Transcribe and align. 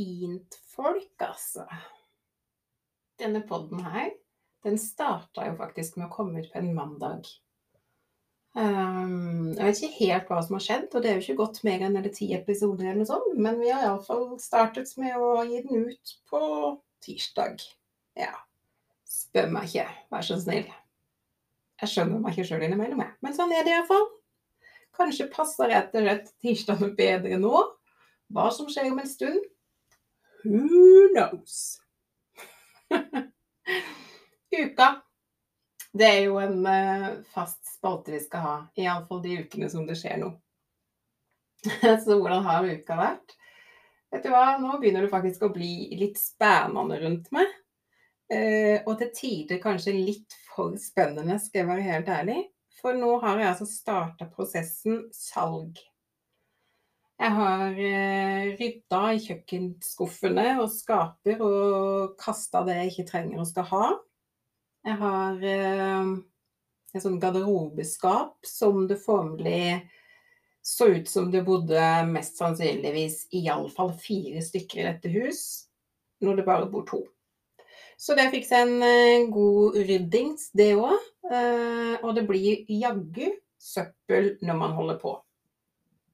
fint 0.00 0.58
folk, 0.74 1.14
altså. 1.20 1.66
Denne 3.20 3.42
podden 3.44 3.84
her, 3.84 4.10
den 4.64 4.78
starta 4.80 5.44
jo 5.48 5.56
faktisk 5.58 5.98
med 5.98 6.08
å 6.08 6.14
komme 6.14 6.40
ut 6.40 6.50
på 6.52 6.60
en 6.60 6.72
mandag. 6.76 7.28
Um, 8.56 9.52
jeg 9.54 9.62
vet 9.62 9.78
ikke 9.78 9.98
helt 9.98 10.30
hva 10.30 10.40
som 10.42 10.56
har 10.56 10.64
skjedd, 10.64 10.86
og 10.94 11.04
det 11.04 11.10
er 11.10 11.18
jo 11.18 11.24
ikke 11.26 11.42
gått 11.42 11.60
mer 11.66 11.84
enn 11.86 11.98
eller 12.00 12.12
ti 12.14 12.30
episoder 12.34 12.88
eller 12.88 13.02
noe 13.02 13.10
sånt, 13.10 13.36
men 13.38 13.60
vi 13.60 13.70
har 13.70 13.84
iallfall 13.86 14.32
startet 14.42 14.90
med 14.98 15.20
å 15.20 15.44
gi 15.46 15.60
den 15.66 15.84
ut 15.90 16.14
på 16.30 16.40
tirsdag. 17.04 17.60
Ja. 18.18 18.32
Spør 19.06 19.52
meg 19.52 19.68
ikke, 19.68 19.86
vær 20.10 20.26
så 20.26 20.40
snill. 20.40 20.66
Jeg 21.80 21.92
skjønner 21.92 22.24
meg 22.24 22.34
ikke 22.34 22.48
sjøl 22.48 22.64
innimellom, 22.66 23.04
jeg. 23.04 23.16
Men 23.24 23.36
sånn 23.36 23.52
er 23.54 23.68
det 23.68 23.76
iallfall. 23.76 24.08
Kanskje 24.96 25.30
passer 25.32 25.70
rett 25.70 25.94
og 25.94 26.08
slett 26.08 26.72
noe 26.72 26.90
bedre 26.96 27.38
nå. 27.40 27.62
Hva 28.30 28.50
som 28.54 28.68
skjer 28.70 28.90
om 28.90 28.98
en 29.02 29.08
stund, 29.10 29.40
who 30.44 31.08
knows? 31.14 31.80
Uka. 34.60 35.02
Det 35.92 36.06
er 36.06 36.20
jo 36.28 36.38
en 36.38 36.66
uh, 36.66 37.08
fast 37.34 37.64
spalte 37.74 38.14
vi 38.14 38.20
skal 38.22 38.44
ha, 38.44 38.54
iallfall 38.78 39.22
de 39.24 39.40
ukene 39.42 39.70
som 39.72 39.86
det 39.88 39.96
skjer 39.98 40.20
noe. 40.22 40.36
Så 42.04 42.14
hvordan 42.14 42.44
har 42.46 42.68
uka 42.68 42.98
vært? 42.98 43.34
Vet 44.10 44.26
du 44.26 44.30
hva, 44.32 44.56
nå 44.58 44.78
begynner 44.78 45.04
det 45.06 45.12
faktisk 45.12 45.44
å 45.46 45.52
bli 45.54 45.90
litt 45.98 46.18
spennende 46.18 46.98
rundt 47.02 47.28
meg. 47.34 47.50
Uh, 48.30 48.78
og 48.86 48.94
til 49.00 49.10
tider 49.16 49.58
kanskje 49.62 49.96
litt 49.96 50.38
for 50.52 50.76
spennende, 50.78 51.40
skal 51.42 51.64
jeg 51.64 51.70
være 51.72 51.86
helt 51.88 52.10
ærlig. 52.14 52.40
For 52.80 52.96
nå 52.96 53.16
har 53.24 53.40
jeg 53.40 53.50
altså 53.50 53.66
starta 53.68 54.28
prosessen 54.30 55.02
salg. 55.14 55.78
Jeg 57.20 57.36
har 57.36 57.76
eh, 57.76 58.46
rydda 58.56 59.00
i 59.12 59.18
kjøkkenskuffene 59.20 60.54
og 60.62 60.70
skaper 60.72 61.42
og 61.44 62.14
kasta 62.20 62.62
det 62.64 62.78
jeg 62.78 62.92
ikke 62.94 63.08
trenger 63.10 63.42
og 63.42 63.48
skal 63.50 63.66
ha. 63.68 63.88
Jeg 64.88 64.96
har 65.02 65.44
eh, 65.44 66.14
et 66.94 67.04
sånt 67.04 67.20
garderobeskap 67.20 68.48
som 68.48 68.86
det 68.88 69.02
formelig 69.04 69.82
så 70.64 70.88
ut 70.94 71.08
som 71.08 71.28
det 71.32 71.44
bodde 71.44 71.84
mest 72.08 72.40
sannsynligvis 72.40 73.26
iallfall 73.36 73.92
fire 74.00 74.40
stykker 74.44 74.80
i 74.80 74.88
dette 74.88 75.12
hus, 75.12 75.42
når 76.24 76.40
det 76.40 76.48
bare 76.48 76.68
bor 76.72 76.88
to. 76.88 77.04
Så 78.00 78.16
det 78.16 78.30
fikk 78.32 78.48
seg 78.48 78.64
en 78.64 78.84
eh, 78.86 79.28
god 79.28 79.76
ryddings, 79.76 80.48
det 80.56 80.72
òg. 80.80 80.96
Eh, 81.28 81.96
og 82.00 82.14
det 82.16 82.24
blir 82.28 82.64
jaggu 82.72 83.34
søppel 83.60 84.38
når 84.40 84.56
man 84.56 84.72
holder 84.78 84.96
på. 85.02 85.18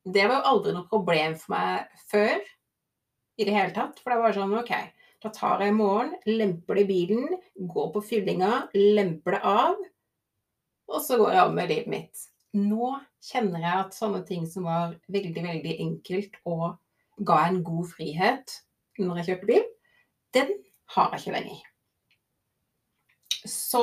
Det 0.06 0.26
var 0.28 0.38
jo 0.38 0.52
aldri 0.52 0.74
noe 0.76 0.86
problem 0.90 1.34
for 1.40 1.56
meg 1.56 2.04
før 2.10 2.36
i 3.36 3.46
det 3.46 3.54
hele 3.54 3.74
tatt. 3.74 3.98
For 4.02 4.12
det 4.12 4.20
var 4.22 4.36
sånn 4.36 4.54
OK, 4.58 4.72
da 5.24 5.32
tar 5.34 5.64
jeg 5.64 5.72
i 5.72 5.76
morgen, 5.76 6.14
lemper 6.28 6.78
det 6.78 6.86
i 6.86 6.90
bilen, 6.90 7.36
går 7.72 7.92
på 7.94 8.02
fyllinga, 8.12 8.66
lemper 8.76 9.36
det 9.36 9.42
av, 9.50 9.76
og 10.86 11.02
så 11.02 11.18
går 11.18 11.32
jeg 11.34 11.42
av 11.42 11.54
med 11.56 11.70
livet 11.72 11.90
mitt. 11.90 12.26
Nå 12.56 12.92
kjenner 13.26 13.64
jeg 13.64 13.80
at 13.82 13.96
sånne 13.96 14.22
ting 14.28 14.46
som 14.48 14.68
var 14.68 14.94
veldig, 15.12 15.42
veldig 15.44 15.78
enkelt 15.84 16.38
og 16.46 16.76
ga 17.26 17.40
en 17.48 17.62
god 17.66 17.88
frihet 17.90 18.60
når 19.00 19.20
jeg 19.20 19.28
kjørte 19.30 19.48
bil, 19.50 19.64
den 20.36 20.52
har 20.94 21.10
jeg 21.12 21.24
ikke 21.24 21.34
lenger. 21.34 21.64
Så 23.46 23.82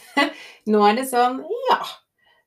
nå 0.72 0.84
er 0.84 1.00
det 1.00 1.08
sånn 1.10 1.40
Ja, 1.68 1.80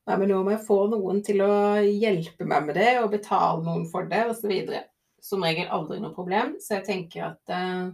men 0.09 0.31
nå 0.31 0.39
må 0.43 0.55
jeg 0.55 0.65
få 0.65 0.79
noen 0.91 1.21
til 1.25 1.43
å 1.45 1.53
hjelpe 1.85 2.47
meg 2.47 2.67
med 2.67 2.79
det, 2.79 2.93
og 3.01 3.11
betale 3.13 3.61
noen 3.65 3.85
for 3.91 4.09
det, 4.09 4.23
osv. 4.33 4.53
Som 5.21 5.45
regel 5.45 5.69
aldri 5.69 5.99
noe 6.01 6.15
problem, 6.15 6.55
så 6.61 6.79
jeg 6.79 6.87
tenker 6.87 7.27
at 7.27 7.53
uh, 7.53 7.91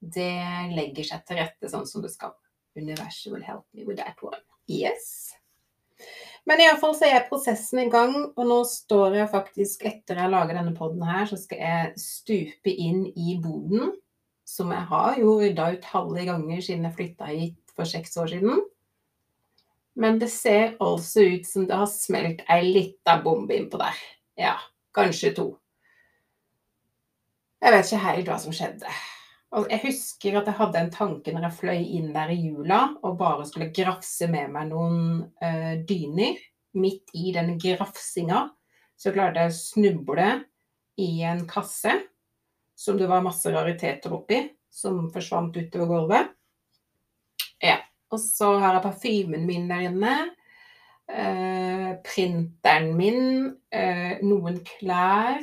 det 0.00 0.32
legger 0.72 1.10
seg 1.10 1.26
til 1.28 1.42
rette 1.42 1.68
sånn 1.68 1.88
som 1.88 2.04
det 2.04 2.12
skal. 2.14 2.32
Universet 2.78 3.32
will 3.34 3.44
help 3.44 3.66
me 3.76 3.84
with 3.84 4.00
that 4.00 4.16
one. 4.24 4.40
Yes. 4.70 5.34
Men 6.48 6.62
iallfall 6.64 6.94
så 6.96 7.08
er 7.10 7.26
prosessen 7.28 7.82
i 7.82 7.90
gang, 7.92 8.14
og 8.32 8.46
nå 8.48 8.62
står 8.66 9.18
jeg 9.18 9.32
faktisk, 9.32 9.84
etter 9.90 10.22
jeg 10.22 10.32
lager 10.32 10.56
denne 10.56 10.72
poden 10.76 11.04
her, 11.04 11.26
så 11.28 11.36
skal 11.38 11.60
jeg 11.60 11.90
stupe 12.00 12.72
inn 12.72 13.04
i 13.12 13.36
boden, 13.42 13.92
som 14.48 14.72
jeg 14.72 14.88
har 14.90 15.18
jo 15.20 15.36
rydda 15.42 15.68
ut 15.76 15.90
halve 15.92 16.24
ganger 16.26 16.64
siden 16.64 16.88
jeg 16.88 16.96
flytta 16.96 17.28
hit 17.30 17.74
for 17.76 17.88
seks 17.88 18.16
år 18.18 18.32
siden. 18.32 18.64
Men 20.00 20.18
det 20.18 20.30
ser 20.32 20.78
altså 20.80 21.20
ut 21.20 21.46
som 21.46 21.66
det 21.68 21.76
har 21.76 21.88
smelt 21.90 22.40
ei 22.48 22.62
lita 22.64 23.18
bombe 23.20 23.56
innpå 23.56 23.80
der. 23.82 23.96
Ja, 24.40 24.54
kanskje 24.96 25.34
to. 25.36 25.48
Jeg 27.60 27.74
vet 27.74 27.90
ikke 27.90 28.04
helt 28.06 28.30
hva 28.30 28.38
som 28.40 28.54
skjedde. 28.56 28.94
Og 29.58 29.66
jeg 29.68 29.82
husker 29.82 30.38
at 30.38 30.48
jeg 30.48 30.56
hadde 30.56 30.80
en 30.80 30.92
tanke 30.94 31.34
når 31.34 31.48
jeg 31.48 31.58
fløy 31.58 31.82
inn 31.98 32.12
der 32.14 32.30
i 32.32 32.38
jula 32.38 32.80
og 33.02 33.18
bare 33.20 33.44
skulle 33.48 33.72
grafse 33.76 34.30
med 34.30 34.54
meg 34.54 34.70
noen 34.70 35.02
uh, 35.42 35.74
dyner. 35.84 36.38
Midt 36.80 37.10
i 37.18 37.34
den 37.34 37.56
grafsinga 37.60 38.46
så 39.00 39.12
klarte 39.12 39.42
jeg 39.42 39.52
å 39.52 39.58
snuble 39.58 40.28
i 41.02 41.10
en 41.26 41.42
kasse 41.50 41.96
som 42.78 42.96
det 42.96 43.08
var 43.10 43.24
masse 43.26 43.50
rariteter 43.52 44.12
oppi, 44.14 44.44
som 44.70 45.10
forsvant 45.12 45.56
utover 45.58 45.90
gulvet. 45.90 46.30
Og 48.10 48.20
så 48.22 48.52
har 48.58 48.76
jeg 48.76 48.84
parfymen 48.84 49.46
min 49.46 49.68
der 49.70 49.86
inne. 49.90 50.14
Uh, 51.10 51.96
printeren 52.06 52.92
min. 52.98 53.22
Uh, 53.74 54.18
noen 54.26 54.60
klær. 54.66 55.42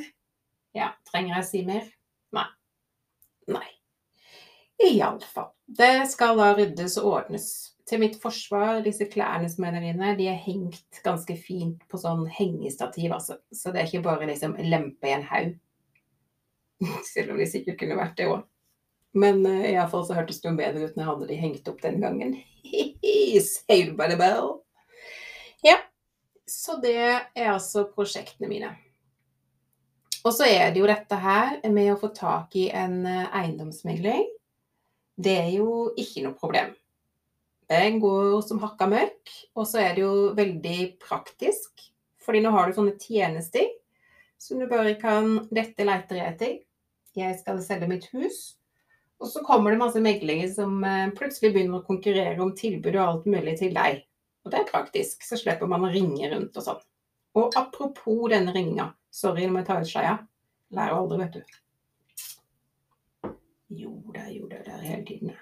Ja, 0.76 0.92
trenger 1.08 1.38
jeg 1.38 1.48
si 1.48 1.62
mer? 1.68 1.88
Nei. 2.36 2.46
Nei. 3.56 3.68
Iallfall. 4.84 5.50
Det 5.68 6.06
skal 6.12 6.38
da 6.38 6.52
ryddes 6.56 6.98
og 7.00 7.10
ordnes. 7.12 7.48
Til 7.88 8.02
mitt 8.02 8.18
forsvar, 8.20 8.82
disse 8.84 9.06
klærne 9.08 9.48
som 9.48 9.64
er 9.64 9.78
der 9.78 9.86
inne, 9.90 10.12
de 10.18 10.28
er 10.28 10.36
hengt 10.44 11.00
ganske 11.04 11.34
fint 11.40 11.80
på 11.88 12.00
sånn 12.00 12.26
hengestativ, 12.36 13.14
altså. 13.16 13.38
Så 13.48 13.72
det 13.72 13.80
er 13.80 13.88
ikke 13.88 14.04
bare 14.04 14.28
liksom 14.28 14.58
lempe 14.60 15.08
i 15.08 15.14
en 15.16 15.24
haug. 15.30 15.54
Selv 17.14 17.32
om 17.32 17.40
de 17.40 17.48
sikkert 17.48 17.80
kunne 17.80 17.96
vært 17.98 18.18
det 18.20 18.28
òg. 18.28 18.44
Men 19.16 19.44
uh, 19.46 19.64
iallfall 19.70 20.06
så 20.08 20.16
hørtes 20.18 20.40
det 20.42 20.50
jo 20.50 20.58
bedre 20.58 20.88
ut 20.88 20.96
når 20.96 21.04
jeg 21.04 21.10
hadde 21.10 21.28
de 21.30 21.38
hengt 21.42 21.70
opp 21.70 21.80
den 21.84 22.00
gangen. 22.04 22.34
Saved 23.44 23.94
by 23.96 24.10
the 24.10 24.18
bell. 24.20 24.58
Ja, 25.64 25.78
så 26.48 26.76
det 26.82 26.98
er 26.98 27.54
altså 27.54 27.86
prosjektene 27.94 28.50
mine. 28.50 28.74
Og 30.26 30.34
så 30.34 30.48
er 30.50 30.74
det 30.74 30.82
jo 30.82 30.90
dette 30.90 31.16
her 31.22 31.60
med 31.72 31.92
å 31.92 32.00
få 32.00 32.10
tak 32.12 32.56
i 32.58 32.68
en 32.74 33.00
uh, 33.06 33.30
eiendomsmegling 33.38 34.26
det 35.18 35.34
er 35.34 35.50
jo 35.56 35.90
ikke 35.98 36.22
noe 36.24 36.38
problem. 36.38 36.70
Det 37.68 37.80
går 38.00 38.38
som 38.46 38.60
hakka 38.62 38.86
møkk, 38.88 39.32
og 39.58 39.66
så 39.68 39.82
er 39.82 39.96
det 39.96 40.04
jo 40.04 40.30
veldig 40.38 40.78
praktisk. 41.02 41.82
Fordi 42.22 42.40
nå 42.44 42.52
har 42.54 42.68
du 42.68 42.76
sånne 42.76 42.94
tjenester 43.00 43.66
som 44.38 44.60
du 44.60 44.68
bare 44.70 44.94
kan 45.00 45.48
Dette 45.50 45.86
leter 45.86 46.20
jeg 46.20 46.34
etter. 46.34 46.54
Jeg 47.18 47.38
skal 47.40 47.58
selge 47.64 47.88
mitt 47.90 48.06
hus. 48.14 48.57
Og 49.18 49.26
så 49.26 49.42
kommer 49.46 49.74
det 49.74 49.80
masse 49.80 50.00
meglinger 50.02 50.50
som 50.52 50.84
eh, 50.86 51.08
plutselig 51.18 51.50
begynner 51.54 51.80
å 51.80 51.86
konkurrere 51.86 52.38
om 52.42 52.52
tilbud 52.56 52.94
og 52.94 53.04
alt 53.04 53.26
mulig 53.30 53.56
til 53.58 53.74
deg. 53.74 54.04
Og 54.46 54.52
det 54.52 54.60
er 54.60 54.70
praktisk, 54.70 55.24
så 55.26 55.38
slipper 55.40 55.70
man 55.70 55.86
å 55.88 55.92
ringe 55.92 56.30
rundt 56.30 56.56
og 56.56 56.64
sånn. 56.64 56.84
Og 57.38 57.56
apropos 57.58 58.28
denne 58.32 58.54
ringinga. 58.54 58.92
Sorry, 59.10 59.48
må 59.50 59.62
jeg 59.62 59.68
ta 59.68 59.80
ut 59.82 59.90
skeia. 59.90 60.14
Lærer 60.74 60.96
aldri, 60.96 61.18
vet 61.24 61.38
du. 61.38 61.42
Jo 63.78 63.92
da, 64.14 64.24
jo 64.32 64.46
da, 64.48 64.62
der 64.64 64.84
hele 64.86 65.04
tiden. 65.08 65.34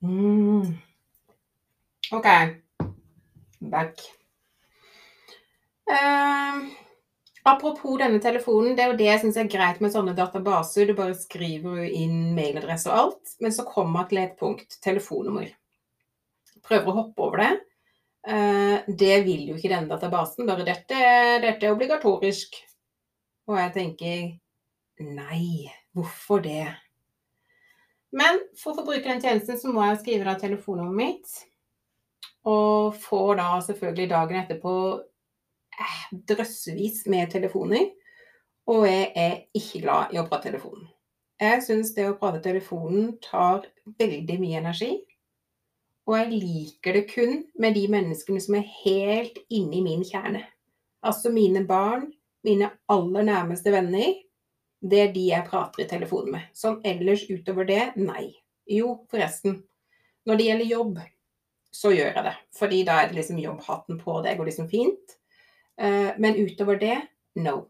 Mm. 0.00 0.78
OK. 2.12 2.28
Back. 3.60 4.00
Uh, 5.90 6.68
apropos 7.50 7.98
denne 8.00 8.20
telefonen, 8.22 8.74
det 8.76 8.84
er 8.84 8.92
jo 8.92 8.98
det 8.98 9.08
jeg 9.08 9.22
syns 9.22 9.38
er 9.40 9.50
greit 9.50 9.80
med 9.84 9.92
sånne 9.94 10.14
databaser. 10.16 10.88
Du 10.88 10.96
bare 10.98 11.16
skriver 11.18 11.84
inn 11.86 12.34
mailadresse 12.36 12.90
og 12.90 13.00
alt, 13.02 13.34
men 13.44 13.54
så 13.54 13.66
kommer 13.68 14.08
til 14.10 14.22
et 14.22 14.36
punkt 14.38 14.78
telefonnummer. 14.84 15.50
Prøver 16.68 16.92
å 16.92 16.98
hoppe 17.02 17.26
over 17.26 17.44
det. 17.44 17.52
Uh, 18.28 18.84
det 18.88 19.22
vil 19.24 19.46
jo 19.50 19.56
ikke 19.56 19.72
denne 19.72 19.88
databasen. 19.90 20.46
Bare 20.48 20.66
dette, 20.66 20.98
dette 21.44 21.64
er 21.64 21.74
obligatorisk. 21.74 22.58
Og 23.48 23.56
jeg 23.56 23.74
tenker 23.76 25.06
nei. 25.16 25.70
Hvorfor 25.96 26.42
det? 26.44 26.66
Men 28.14 28.40
for 28.56 28.72
å 28.72 28.80
få 28.80 28.86
bruke 28.86 29.08
den 29.08 29.20
tjenesten, 29.22 29.58
så 29.60 29.72
må 29.72 29.84
jeg 29.88 30.00
skrive 30.02 30.28
da 30.28 30.36
telefonnummeret 30.40 30.98
mitt. 30.98 31.38
Og 32.48 32.96
får 33.02 33.40
da 33.40 33.48
selvfølgelig 33.66 34.10
dagen 34.12 34.40
etterpå 34.40 34.74
eh, 34.94 35.07
drøssevis 36.28 37.04
med 37.10 37.30
telefoner. 37.32 37.90
Og 38.68 38.84
jeg 38.88 39.12
er 39.16 39.36
ikke 39.56 39.82
glad 39.84 40.12
i 40.12 40.20
å 40.20 40.26
prate 40.28 40.50
telefonen. 40.50 40.88
Jeg 41.38 41.62
syns 41.62 41.92
det 41.94 42.08
å 42.08 42.16
prate 42.18 42.42
telefonen 42.44 43.12
tar 43.22 43.68
veldig 44.00 44.38
mye 44.42 44.60
energi. 44.60 44.90
Og 46.08 46.16
jeg 46.16 46.40
liker 46.40 46.96
det 46.96 47.04
kun 47.10 47.42
med 47.60 47.76
de 47.76 47.84
menneskene 47.92 48.40
som 48.42 48.56
er 48.58 48.66
helt 48.82 49.38
inni 49.52 49.82
min 49.84 50.02
kjerne. 50.08 50.42
Altså 51.04 51.30
mine 51.30 51.62
barn, 51.68 52.08
mine 52.44 52.72
aller 52.90 53.26
nærmeste 53.28 53.72
venner 53.74 54.16
Det 54.78 54.98
er 55.02 55.08
de 55.10 55.24
jeg 55.26 55.46
prater 55.48 55.82
i 55.82 55.88
telefonen 55.90 56.36
med. 56.36 56.50
Sånn 56.54 56.76
ellers 56.86 57.24
utover 57.26 57.66
det, 57.66 57.96
nei. 57.98 58.28
Jo, 58.70 58.92
forresten. 59.10 59.56
Når 60.22 60.38
det 60.38 60.44
gjelder 60.46 60.70
jobb, 60.70 61.00
så 61.74 61.90
gjør 61.90 62.12
jeg 62.12 62.24
det. 62.28 62.34
Fordi 62.54 62.82
da 62.86 63.00
er 63.00 63.08
det 63.10 63.18
liksom 63.18 63.40
jobbhatten 63.42 63.98
på, 63.98 64.20
det 64.22 64.36
går 64.38 64.50
liksom 64.52 64.68
fint. 64.70 65.16
Eh, 65.78 66.14
men 66.18 66.38
utover 66.40 66.78
det, 66.80 66.96
no. 67.38 67.68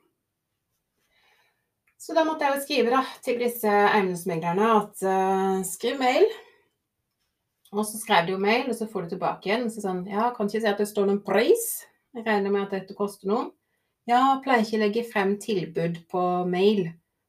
Så 1.99 2.15
da 2.17 2.23
måtte 2.25 2.47
jeg 2.47 2.57
jo 2.57 2.63
skrive 2.63 2.93
da, 2.95 3.03
til 3.25 3.41
disse 3.43 3.69
eiendomsmeglerne 3.69 4.69
at 4.79 5.03
uh, 5.05 5.59
skriv 5.67 5.99
mail. 6.01 6.25
Og 7.75 7.83
så 7.85 7.99
skrev 8.01 8.29
de 8.29 8.33
jo 8.33 8.41
mail, 8.41 8.69
og 8.71 8.79
så 8.79 8.87
får 8.89 9.05
du 9.05 9.13
tilbake 9.13 9.51
igjen. 9.51 9.67
Så 9.69 9.83
sånn, 9.85 10.05
ja, 10.09 10.31
kan 10.33 10.49
ikke 10.49 10.63
si 10.63 10.71
at 10.71 10.81
det 10.81 10.87
står 10.89 11.11
noen 11.11 11.21
pris. 11.27 11.67
Jeg 12.17 12.25
regner 12.25 12.55
med 12.55 12.65
at 12.65 12.77
dette 12.79 12.97
koster 12.97 13.29
noe. 13.29 13.51
Ja, 14.09 14.39
pleier 14.41 14.65
ikke 14.65 14.79
å 14.79 14.83
legge 14.87 15.05
frem 15.11 15.35
tilbud 15.43 16.01
på 16.09 16.25
mail. 16.49 16.87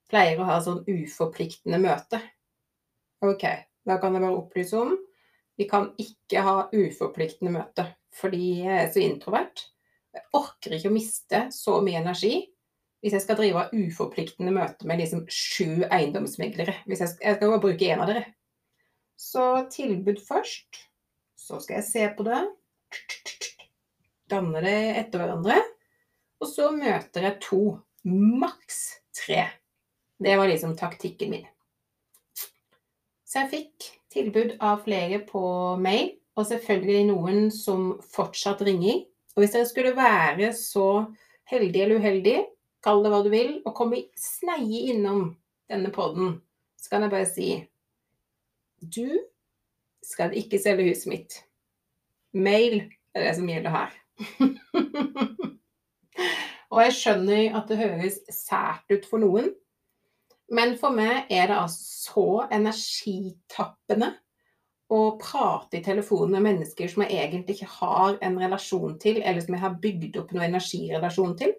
Pleier 0.07 0.39
å 0.39 0.47
ha 0.47 0.61
sånn 0.63 0.85
uforpliktende 0.87 1.81
møte. 1.83 2.21
Ok, 3.25 3.43
da 3.89 3.99
kan 3.99 4.15
jeg 4.15 4.23
bare 4.23 4.37
opplyse 4.37 4.79
om 4.79 4.95
vi 5.59 5.67
kan 5.67 5.89
ikke 5.99 6.39
ha 6.45 6.55
uforpliktende 6.71 7.51
møte. 7.51 7.83
Fordi 8.15 8.61
jeg 8.61 8.77
er 8.85 8.87
så 8.93 9.03
introvert. 9.03 9.65
Jeg 10.15 10.25
orker 10.38 10.75
ikke 10.75 10.89
å 10.89 10.95
miste 10.95 11.44
så 11.53 11.79
mye 11.85 12.01
energi 12.01 12.33
hvis 13.00 13.15
jeg 13.15 13.23
skal 13.23 13.38
drive 13.39 13.61
av 13.61 13.75
uforpliktende 13.75 14.51
møte 14.51 14.88
med 14.89 15.00
liksom 15.00 15.21
sju 15.31 15.85
eiendomsmeglere. 15.88 16.81
Hvis 16.89 17.03
jeg 17.03 17.13
skal, 17.13 17.25
jeg 17.29 17.38
skal 17.38 17.53
bare 17.53 17.63
bruke 17.63 17.88
én 17.88 18.01
av 18.03 18.09
dere. 18.11 18.25
Så 19.19 19.45
tilbud 19.71 20.19
først. 20.23 20.81
Så 21.39 21.61
skal 21.63 21.79
jeg 21.79 21.88
se 21.88 22.07
på 22.17 22.25
det. 22.27 22.41
Danne 24.29 24.63
det 24.65 24.79
etter 25.00 25.21
hverandre. 25.21 25.61
Og 26.39 26.51
så 26.51 26.69
møter 26.75 27.29
jeg 27.29 27.39
to. 27.44 27.61
Maks 28.07 29.00
tre. 29.15 29.45
Det 30.19 30.35
var 30.39 30.47
liksom 30.47 30.75
taktikken 30.79 31.33
min. 31.33 31.47
Så 33.27 33.44
jeg 33.44 33.51
fikk 33.51 33.89
tilbud 34.11 34.56
av 34.63 34.83
flere 34.85 35.19
på 35.27 35.41
mail, 35.79 36.15
og 36.39 36.47
selvfølgelig 36.50 37.09
noen 37.11 37.50
som 37.53 37.91
fortsatt 38.15 38.63
ringer. 38.65 39.03
Og 39.39 39.45
hvis 39.45 39.53
dere 39.56 39.68
skulle 39.69 39.91
være 39.95 40.50
så 40.51 40.86
heldig 41.47 41.81
eller 41.81 42.01
uheldig, 42.03 42.39
kall 42.83 43.06
det 43.06 43.12
hva 43.13 43.19
du 43.24 43.30
vil, 43.31 43.53
og 43.63 43.71
komme 43.77 44.01
sneie 44.19 44.81
innom 44.91 45.30
denne 45.71 45.91
poden, 45.95 46.33
så 46.75 46.91
kan 46.91 47.06
jeg 47.06 47.13
bare 47.13 47.30
si 47.30 47.45
du 48.83 49.07
skal 50.03 50.36
ikke 50.36 50.59
selge 50.59 50.89
huset 50.89 51.07
mitt. 51.13 51.38
Mail 52.36 52.81
er 53.15 53.30
det 53.30 53.31
som 53.38 53.47
gjelder 53.47 53.77
her. 53.77 53.95
og 56.75 56.83
jeg 56.83 57.00
skjønner 57.00 57.56
at 57.62 57.71
det 57.71 57.80
høres 57.80 58.19
sært 58.42 58.92
ut 58.92 59.07
for 59.07 59.24
noen, 59.24 59.53
men 60.51 60.75
for 60.83 60.92
meg 60.92 61.31
er 61.31 61.47
det 61.47 61.62
altså 61.62 62.12
så 62.12 62.27
energitappende 62.59 64.18
å 64.89 65.00
prate 65.21 65.77
i 65.77 65.83
telefonen 65.86 66.38
med 66.38 66.45
mennesker 66.47 66.89
som 66.89 67.03
jeg 67.06 67.18
egentlig 67.21 67.59
ikke 67.59 67.74
har 67.75 68.15
en 68.25 68.38
relasjon 68.41 68.95
til, 69.01 69.19
eller 69.21 69.44
som 69.44 69.53
jeg 69.53 69.63
har 69.63 69.77
bygd 69.83 70.18
opp 70.21 70.31
noen 70.33 70.47
energirelasjon 70.47 71.36
til, 71.38 71.53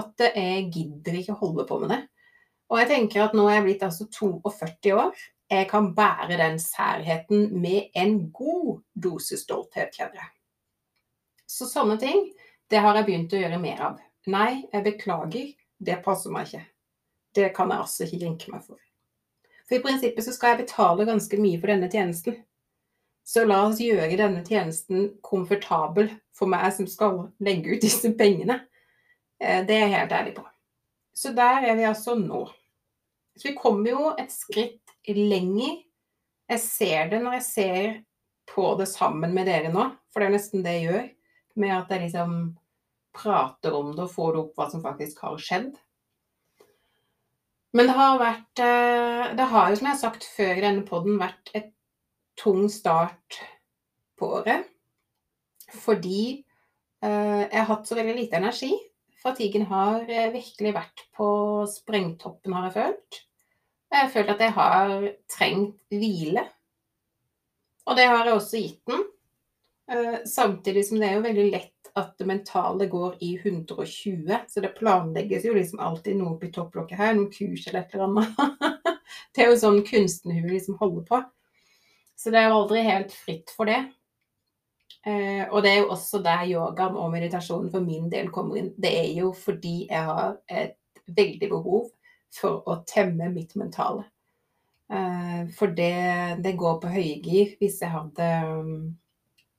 at 0.00 0.24
jeg 0.32 0.66
gidder 0.72 1.18
ikke 1.20 1.36
å 1.36 1.42
holde 1.44 1.66
på 1.68 1.78
med 1.82 1.94
det. 1.94 2.00
Og 2.72 2.80
jeg 2.80 2.90
tenker 2.90 3.26
at 3.26 3.34
nå 3.36 3.44
er 3.46 3.58
jeg 3.58 3.66
blitt 3.68 3.86
altså 3.86 4.08
42 4.08 4.94
år. 4.96 5.24
Jeg 5.52 5.66
kan 5.68 5.90
bære 5.94 6.38
den 6.40 6.56
særheten 6.62 7.50
med 7.60 7.92
en 7.98 8.14
god 8.32 8.80
dose 8.94 9.36
stolthet, 9.36 9.92
kjenner 9.92 10.22
jeg. 10.22 10.30
Så 11.44 11.68
sånne 11.68 11.98
ting, 12.00 12.30
det 12.72 12.80
har 12.80 12.96
jeg 12.96 13.06
begynt 13.10 13.34
å 13.36 13.42
gjøre 13.42 13.60
mer 13.60 13.82
av. 13.90 13.98
Nei, 14.32 14.64
jeg 14.72 14.86
beklager, 14.86 15.50
det 15.82 15.98
passer 16.04 16.32
meg 16.32 16.48
ikke. 16.48 16.64
Det 17.36 17.50
kan 17.56 17.70
jeg 17.70 17.84
altså 17.84 18.06
ikke 18.06 18.22
jenke 18.24 18.54
meg 18.54 18.64
for. 18.64 18.80
For 19.68 19.76
i 19.76 19.84
prinsippet 19.84 20.24
så 20.24 20.32
skal 20.34 20.54
jeg 20.54 20.64
betale 20.64 21.06
ganske 21.08 21.38
mye 21.40 21.60
for 21.60 21.72
denne 21.74 21.90
tjenesten. 21.92 22.40
Så 23.24 23.44
la 23.46 23.60
oss 23.68 23.80
gjøre 23.80 24.18
denne 24.18 24.42
tjenesten 24.46 25.12
komfortabel 25.24 26.10
for 26.34 26.50
meg 26.50 26.72
som 26.74 26.88
skal 26.90 27.28
legge 27.42 27.76
ut 27.76 27.84
disse 27.84 28.10
pengene. 28.18 28.58
Eh, 29.40 29.62
det 29.66 29.76
er 29.76 29.86
jeg 29.86 29.94
helt 29.96 30.16
ærlig 30.18 30.34
på. 30.38 30.46
Så 31.14 31.34
der 31.36 31.68
er 31.68 31.78
vi 31.78 31.86
altså 31.86 32.16
nå. 32.18 32.46
Så 33.36 33.48
vi 33.50 33.56
kommer 33.56 33.90
jo 33.92 34.12
et 34.18 34.32
skritt 34.32 34.94
lenger. 35.08 35.78
Jeg 36.50 36.60
ser 36.60 37.12
det 37.12 37.22
når 37.22 37.38
jeg 37.38 37.46
ser 37.46 37.92
på 38.52 38.72
det 38.78 38.88
sammen 38.90 39.32
med 39.34 39.46
dere 39.48 39.70
nå, 39.72 39.86
for 40.12 40.20
det 40.20 40.28
er 40.28 40.34
nesten 40.36 40.64
det 40.64 40.76
jeg 40.76 40.88
gjør. 40.88 41.06
Med 41.62 41.74
at 41.76 41.92
jeg 41.92 42.06
liksom 42.06 42.36
prater 43.12 43.74
om 43.76 43.92
det 43.96 44.06
og 44.06 44.12
får 44.12 44.32
det 44.32 44.42
opp 44.42 44.58
hva 44.58 44.68
som 44.72 44.84
faktisk 44.84 45.20
har 45.24 45.40
skjedd. 45.40 45.72
Men 47.72 47.88
det 47.88 47.96
har 47.96 48.18
vært 48.20 48.60
eh, 48.60 49.30
Det 49.36 49.46
har 49.48 49.70
jo, 49.70 49.76
som 49.78 49.86
jeg 49.86 49.94
har 49.94 50.00
sagt 50.00 50.26
før 50.28 50.58
i 50.58 50.64
denne 50.64 50.84
poden, 50.88 51.16
vært 51.20 51.52
et 51.56 51.70
tung 52.42 52.66
start 52.70 53.38
på 54.18 54.28
året. 54.38 54.66
Fordi 55.82 56.24
eh, 57.04 57.42
jeg 57.46 57.58
har 57.58 57.68
hatt 57.70 57.88
så 57.88 57.98
veldig 57.98 58.16
lite 58.18 58.40
energi. 58.40 58.72
Fatiguen 59.22 59.68
har 59.70 60.02
eh, 60.10 60.32
virkelig 60.34 60.74
vært 60.76 61.04
på 61.16 61.28
sprengtoppen, 61.70 62.56
har 62.56 62.68
jeg 62.68 62.76
følt. 62.78 63.22
Jeg 63.92 64.00
har 64.00 64.12
følt 64.12 64.34
at 64.34 64.42
jeg 64.42 64.56
har 64.56 64.92
trengt 65.30 65.78
hvile. 65.92 66.46
Og 67.86 67.98
det 67.98 68.08
har 68.08 68.26
jeg 68.26 68.36
også 68.38 68.62
gitt 68.62 68.82
den. 68.88 69.08
Samtidig 70.24 70.84
som 70.86 71.00
det 71.02 71.08
er 71.08 71.16
jo 71.18 71.24
veldig 71.26 71.46
lett 71.52 71.82
at 71.98 72.14
det 72.18 72.26
mentale 72.26 72.86
går 72.88 73.18
i 73.20 73.34
120, 73.36 74.36
så 74.48 74.62
det 74.64 74.74
planlegges 74.78 75.44
jo 75.44 75.52
liksom 75.56 75.82
alltid 75.82 76.16
noe 76.16 76.36
oppi 76.36 76.48
topplokket 76.54 76.98
her, 76.98 77.14
noen 77.16 77.28
kurs 77.32 77.66
eller 77.66 77.82
et 77.82 77.94
eller 77.96 78.06
annet. 78.06 78.86
det 79.34 79.44
er 79.44 79.50
jo 79.50 79.58
sånn 79.60 79.82
kunstnerhue 79.84 80.54
liksom 80.54 80.78
holder 80.80 81.04
på. 81.10 81.20
Så 82.22 82.30
det 82.30 82.38
er 82.38 82.52
jo 82.52 82.60
aldri 82.60 82.84
helt 82.86 83.14
fritt 83.16 83.50
for 83.56 83.66
det. 83.66 83.80
Eh, 85.02 85.42
og 85.48 85.64
det 85.64 85.72
er 85.72 85.80
jo 85.80 85.90
også 85.90 86.20
der 86.22 86.46
yogaen 86.52 86.94
og 86.94 87.10
meditasjonen 87.10 87.72
for 87.72 87.82
min 87.82 88.06
del 88.12 88.30
kommer 88.30 88.60
inn. 88.60 88.70
Det 88.78 88.92
er 89.00 89.10
jo 89.16 89.32
fordi 89.34 89.88
jeg 89.88 90.06
har 90.06 90.36
et 90.46 90.78
veldig 91.10 91.48
behov 91.50 91.88
for 92.32 92.62
å 92.70 92.78
temme 92.86 93.32
mitt 93.34 93.56
mentale. 93.58 94.06
Eh, 94.92 95.50
for 95.58 95.74
det, 95.74 96.42
det 96.44 96.54
går 96.60 96.78
på 96.82 96.92
høygir 96.94 97.56
hvis 97.58 97.80
jeg 97.82 97.90
hadde 97.90 98.28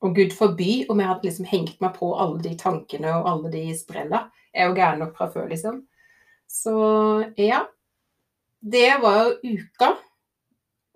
og 0.03 0.15
Gud 0.15 0.33
forby 0.35 0.83
om 0.91 0.99
jeg 0.99 1.07
hadde 1.07 1.27
liksom 1.27 1.47
hengt 1.47 1.77
meg 1.83 1.93
på 1.95 2.09
alle 2.19 2.41
de 2.43 2.57
tankene 2.59 3.11
og 3.21 3.27
alle 3.29 3.51
de 3.53 3.63
sprella. 3.77 4.25
Jeg 4.51 4.65
er 4.65 4.69
jo 4.69 4.75
gæren 4.75 4.99
nok 4.99 5.13
fra 5.15 5.29
før, 5.31 5.47
liksom. 5.51 5.79
Så 6.51 6.73
ja. 7.39 7.63
Det 8.59 8.89
var 9.01 9.21
jo 9.23 9.55
uka. 9.55 9.89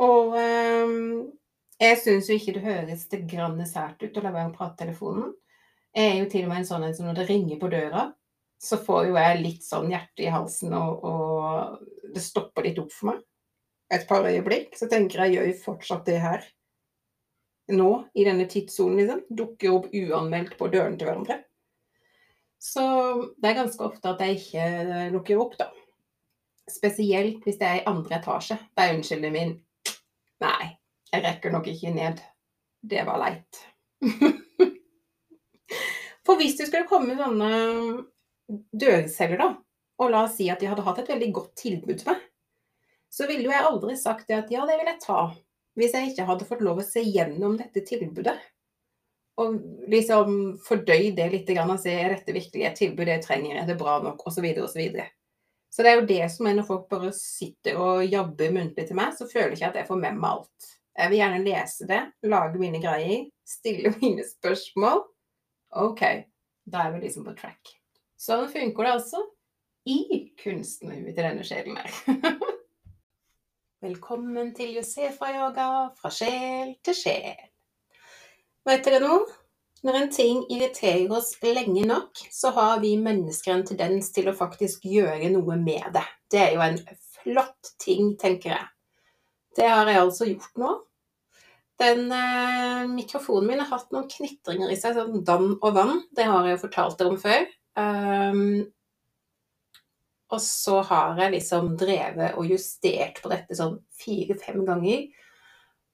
Og 0.04 0.36
um, 0.36 1.24
jeg 1.82 1.98
syns 2.02 2.30
jo 2.30 2.38
ikke 2.38 2.56
det 2.58 2.64
høres 2.66 3.08
det 3.12 3.24
grann 3.30 3.60
sært 3.70 4.02
ut 4.02 4.18
å 4.18 4.24
la 4.26 4.34
være 4.34 4.52
å 4.52 4.56
prate 4.56 4.82
telefonen. 4.82 5.34
Jeg 5.94 6.12
er 6.12 6.20
jo 6.22 6.30
til 6.32 6.46
og 6.46 6.52
med 6.52 6.62
en 6.62 6.70
sånn 6.70 6.86
en 6.88 6.96
som 6.98 7.08
når 7.08 7.20
det 7.22 7.28
ringer 7.30 7.60
på 7.62 7.70
døra, 7.74 8.08
så 8.58 8.80
får 8.82 9.10
jo 9.10 9.18
jeg 9.18 9.42
litt 9.44 9.66
sånn 9.66 9.92
hjerte 9.94 10.26
i 10.26 10.32
halsen, 10.34 10.74
og, 10.74 11.04
og 11.06 12.14
det 12.14 12.24
stopper 12.26 12.66
litt 12.66 12.80
opp 12.82 12.94
for 12.94 13.12
meg. 13.12 13.24
Et 13.94 14.04
par 14.10 14.26
øyeblikk. 14.28 14.74
Så 14.76 14.90
tenker 14.92 15.24
jeg 15.24 15.38
gjør 15.38 15.50
jo 15.52 15.58
fortsatt 15.62 16.08
det 16.10 16.18
her 16.22 16.46
nå, 17.78 17.92
i 18.16 18.24
denne 18.24 18.48
tidssonen, 18.50 18.98
liksom, 19.02 19.22
dukker 19.38 19.76
opp 19.76 19.88
uanmeldt 19.92 20.56
på 20.60 20.70
dørene 20.72 20.98
til 21.00 21.10
hverandre. 21.10 21.42
Så 22.58 22.84
det 23.38 23.52
er 23.52 23.60
ganske 23.60 23.84
ofte 23.86 24.14
at 24.14 24.24
jeg 24.24 24.40
ikke 24.40 24.68
lukker 25.14 25.42
opp, 25.44 25.58
da. 25.60 25.70
Spesielt 26.68 27.46
hvis 27.46 27.60
det 27.60 27.68
er 27.68 27.82
i 27.82 27.88
andre 27.88 28.18
etasje. 28.18 28.58
Da 28.76 28.88
er 28.88 28.98
unnskyldningen 28.98 29.38
min 29.38 29.56
Nei, 30.38 30.67
jeg 31.14 31.24
rekker 31.24 31.54
nok 31.54 31.68
ikke 31.72 31.94
ned. 31.96 32.22
Det 32.82 33.04
var 33.08 33.22
leit. 33.22 33.62
For 36.28 36.40
hvis 36.40 36.58
det 36.60 36.68
skulle 36.68 36.90
komme 36.90 37.16
sånne 37.18 37.52
dørselgere, 38.76 39.40
da, 39.42 39.50
og 40.04 40.12
la 40.14 40.26
oss 40.28 40.38
si 40.38 40.50
at 40.52 40.62
de 40.62 40.70
hadde 40.70 40.86
hatt 40.86 41.02
et 41.02 41.12
veldig 41.14 41.32
godt 41.36 41.54
tilbud 41.60 41.98
til 42.00 42.12
meg, 42.12 42.22
så 43.10 43.28
ville 43.30 43.48
jo 43.48 43.54
jeg 43.54 43.68
aldri 43.70 43.96
sagt 43.98 44.28
det 44.30 44.38
at 44.38 44.52
ja, 44.52 44.66
det 44.68 44.78
vil 44.80 44.92
jeg 44.92 45.04
ta 45.04 45.22
hvis 45.78 45.94
jeg 45.94 46.12
ikke 46.12 46.26
hadde 46.26 46.48
fått 46.50 46.64
lov 46.66 46.80
å 46.82 46.86
se 46.86 47.04
gjennom 47.06 47.58
dette 47.60 47.84
tilbudet. 47.86 48.34
Og 49.38 49.60
liksom 49.92 50.56
fordøy 50.66 51.12
det 51.14 51.28
litt 51.30 51.52
og 51.54 51.76
se 51.78 51.94
er 51.94 52.16
dette 52.16 52.34
virkelig 52.34 52.66
et 52.66 52.80
tilbud 52.80 53.12
jeg 53.12 53.22
trenger, 53.22 53.60
er 53.60 53.68
det 53.70 53.78
bra 53.78 54.00
nok, 54.02 54.24
osv. 54.26 54.48
osv. 54.64 54.82
Så, 54.96 55.06
så 55.70 55.86
det 55.86 55.92
er 55.92 56.00
jo 56.00 56.08
det 56.10 56.24
som 56.34 56.50
er 56.50 56.58
når 56.58 56.66
folk 56.72 56.88
bare 56.90 57.12
sitter 57.14 57.78
og 57.78 58.02
jabber 58.10 58.56
muntlig 58.56 58.88
til 58.90 58.98
meg, 58.98 59.14
så 59.14 59.30
føler 59.30 59.54
jeg 59.54 59.60
ikke 59.60 59.70
at 59.70 59.80
jeg 59.84 59.90
får 59.92 60.02
med 60.02 60.18
meg 60.18 60.32
alt. 60.32 60.72
Jeg 60.98 61.12
vil 61.12 61.20
gjerne 61.20 61.44
lese 61.46 61.86
det, 61.86 62.00
lage 62.26 62.58
mine 62.58 62.80
greier, 62.82 63.28
stille 63.46 63.94
mine 64.02 64.24
spørsmål. 64.26 65.04
OK, 65.78 66.02
da 66.66 66.86
er 66.88 66.96
vi 66.96 67.04
liksom 67.04 67.28
på 67.28 67.36
track. 67.38 67.76
Sånn 68.18 68.48
funker 68.50 68.88
det 68.88 68.94
altså 68.96 69.22
i 69.88 70.00
kunstnerhuet 70.42 71.14
til 71.14 71.28
denne 71.28 71.46
sjelen 71.46 71.78
her. 71.78 72.24
Velkommen 73.86 74.56
til 74.58 74.74
Josefa-yoga 74.80 75.68
fra 76.00 76.10
sjel 76.10 76.74
til 76.82 76.98
sjel. 76.98 77.44
Vet 78.66 78.90
dere 78.90 79.04
noe? 79.04 79.28
Når 79.86 80.00
en 80.00 80.10
ting 80.10 80.40
irriterer 80.50 81.14
oss 81.14 81.36
lenge 81.46 81.86
nok, 81.86 82.24
så 82.34 82.50
har 82.58 82.82
vi 82.82 82.96
mennesker 82.98 83.54
en 83.54 83.68
tendens 83.70 84.10
til 84.16 84.32
å 84.32 84.36
faktisk 84.36 84.90
gjøre 84.90 85.30
noe 85.36 85.60
med 85.62 85.94
det. 85.94 86.08
Det 86.34 86.42
er 86.42 86.58
jo 86.58 86.66
en 86.66 86.82
flott 87.22 87.72
ting, 87.78 88.16
tenker 88.18 88.56
jeg. 88.56 88.66
Det 89.62 89.70
har 89.70 89.94
jeg 89.94 90.02
altså 90.02 90.26
gjort 90.34 90.58
nå. 90.58 90.74
Den 91.78 92.12
eh, 92.12 92.88
mikrofonen 92.90 93.52
min 93.52 93.62
har 93.62 93.70
hatt 93.70 93.92
noen 93.94 94.08
knitringer 94.10 94.72
i 94.74 94.78
seg, 94.80 94.98
sånn 94.98 95.22
dann 95.28 95.52
og 95.60 95.76
vann. 95.76 96.02
Det 96.16 96.26
har 96.26 96.48
jeg 96.48 96.58
jo 96.58 96.64
fortalt 96.66 96.98
dere 96.98 97.14
om 97.14 97.20
før. 97.22 97.46
Um, 97.78 98.66
og 100.34 100.42
så 100.44 100.82
har 100.90 101.22
jeg 101.22 101.36
liksom 101.36 101.76
drevet 101.80 102.36
og 102.40 102.50
justert 102.50 103.22
på 103.22 103.30
dette 103.32 103.56
sånn 103.56 103.78
fire-fem 104.02 104.66
ganger. 104.68 105.06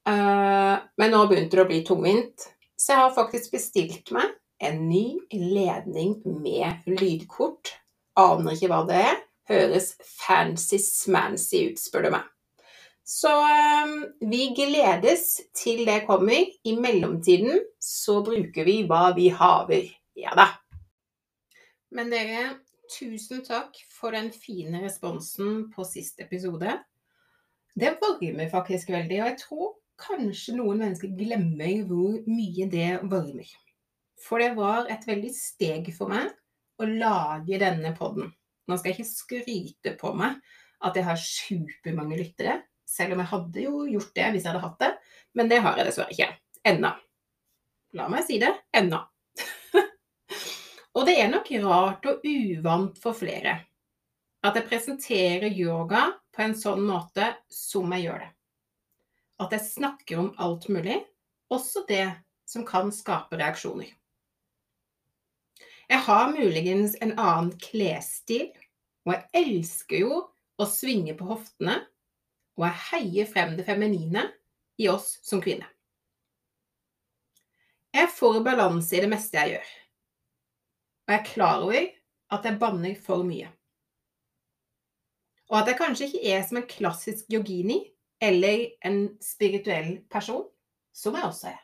Uh, 0.08 0.80
men 1.00 1.12
nå 1.12 1.22
begynte 1.28 1.58
det 1.58 1.64
å 1.64 1.68
bli 1.68 1.82
tungvint, 1.86 2.48
så 2.76 2.94
jeg 2.94 3.02
har 3.04 3.14
faktisk 3.16 3.54
bestilt 3.54 4.10
meg 4.16 4.32
en 4.64 4.82
ny 4.88 5.20
ledning 5.32 6.16
med 6.24 6.88
lydkort. 6.88 7.76
Aner 8.20 8.56
ikke 8.56 8.72
hva 8.72 8.82
det 8.88 9.00
er. 9.04 9.22
Høres 9.50 9.92
fancy-smancy 10.24 11.66
ut, 11.68 11.80
spør 11.80 12.06
du 12.06 12.14
meg. 12.16 12.33
Så 13.04 13.28
um, 13.84 13.98
vi 14.30 14.46
gledes 14.56 15.36
til 15.56 15.84
det 15.84 16.06
kommer. 16.08 16.48
I 16.64 16.72
mellomtiden 16.80 17.60
så 17.80 18.22
bruker 18.24 18.64
vi 18.64 18.78
hva 18.88 19.10
vi 19.16 19.28
haver. 19.28 19.90
Ja 20.16 20.32
da. 20.38 20.48
Men 21.94 22.08
dere, 22.10 22.56
tusen 22.90 23.44
takk 23.44 23.76
for 23.92 24.16
den 24.16 24.32
fine 24.32 24.80
responsen 24.86 25.68
på 25.74 25.84
siste 25.86 26.24
episode. 26.24 26.78
Det 27.74 27.92
varmer 28.00 28.48
faktisk 28.50 28.90
veldig, 28.94 29.20
og 29.20 29.28
jeg 29.28 29.40
tror 29.42 29.70
kanskje 30.00 30.56
noen 30.56 30.80
mennesker 30.82 31.12
glemmer 31.18 31.84
hvor 31.88 32.16
mye 32.26 32.68
det 32.70 32.90
varmer. 33.10 33.50
For 34.24 34.40
det 34.40 34.54
var 34.56 34.88
et 34.90 35.04
veldig 35.06 35.30
steg 35.36 35.90
for 35.94 36.10
meg 36.10 36.32
å 36.80 36.88
lage 36.88 37.60
denne 37.60 37.92
podden. 37.98 38.32
Nå 38.64 38.78
skal 38.78 38.94
jeg 38.94 39.02
ikke 39.02 39.12
skryte 39.12 39.98
på 40.00 40.14
meg 40.16 40.38
at 40.84 40.96
jeg 40.96 41.06
har 41.06 41.20
supermange 41.20 42.18
lyttere, 42.18 42.62
selv 42.94 43.16
om 43.16 43.22
jeg 43.22 43.32
hadde 43.32 43.66
jo 43.66 43.84
gjort 43.90 44.14
det 44.16 44.30
hvis 44.30 44.46
jeg 44.46 44.52
hadde 44.52 44.64
hatt 44.64 44.80
det. 44.84 44.92
Men 45.34 45.50
det 45.50 45.60
har 45.64 45.78
jeg 45.78 45.88
dessverre 45.90 46.14
ikke. 46.14 46.30
Ennå. 46.64 46.94
La 47.98 48.08
meg 48.10 48.26
si 48.26 48.40
det 48.42 48.50
ennå. 48.74 49.02
og 50.96 51.06
det 51.06 51.18
er 51.20 51.30
nok 51.30 51.50
rart 51.66 52.10
og 52.10 52.26
uvant 52.26 52.98
for 53.02 53.16
flere 53.18 53.58
at 54.44 54.58
jeg 54.58 54.68
presenterer 54.68 55.56
yoga 55.56 56.10
på 56.34 56.44
en 56.44 56.54
sånn 56.58 56.82
måte 56.84 57.30
som 57.48 57.92
jeg 57.96 58.08
gjør 58.08 58.24
det. 58.26 58.30
At 59.40 59.54
jeg 59.56 59.66
snakker 59.66 60.20
om 60.20 60.30
alt 60.42 60.68
mulig, 60.70 60.98
også 61.52 61.84
det 61.88 62.06
som 62.48 62.66
kan 62.68 62.92
skape 62.92 63.38
reaksjoner. 63.40 63.88
Jeg 65.88 66.00
har 66.06 66.30
muligens 66.32 66.94
en 67.04 67.14
annen 67.16 67.50
klesstil, 67.60 68.52
og 69.04 69.16
jeg 69.16 69.24
elsker 69.40 70.04
jo 70.04 70.20
å 70.60 70.68
svinge 70.68 71.16
på 71.18 71.28
hoftene 71.28 71.80
og 72.58 72.66
jeg 72.68 72.82
heier 72.90 73.30
frem 73.30 73.56
det 73.58 73.66
feminine 73.66 74.28
i 74.80 74.88
oss 74.90 75.18
som 75.26 75.42
kvinner. 75.42 75.68
Jeg 77.94 78.10
får 78.10 78.40
balanse 78.42 78.96
i 78.96 79.02
det 79.04 79.10
meste 79.10 79.38
jeg 79.38 79.54
gjør, 79.54 79.74
og 81.04 81.12
jeg 81.12 81.20
er 81.20 81.28
klar 81.28 81.66
over 81.66 81.84
at 82.34 82.48
jeg 82.48 82.58
banner 82.58 82.96
for 82.98 83.26
mye. 83.26 83.50
Og 85.52 85.60
at 85.60 85.70
jeg 85.70 85.78
kanskje 85.78 86.08
ikke 86.08 86.24
er 86.32 86.42
som 86.46 86.58
en 86.58 86.66
klassisk 86.66 87.28
yogini 87.30 87.82
eller 88.24 88.70
en 88.88 89.04
spirituell 89.22 89.98
person, 90.10 90.46
som 90.94 91.14
jeg 91.14 91.28
også 91.28 91.52
er. 91.52 91.60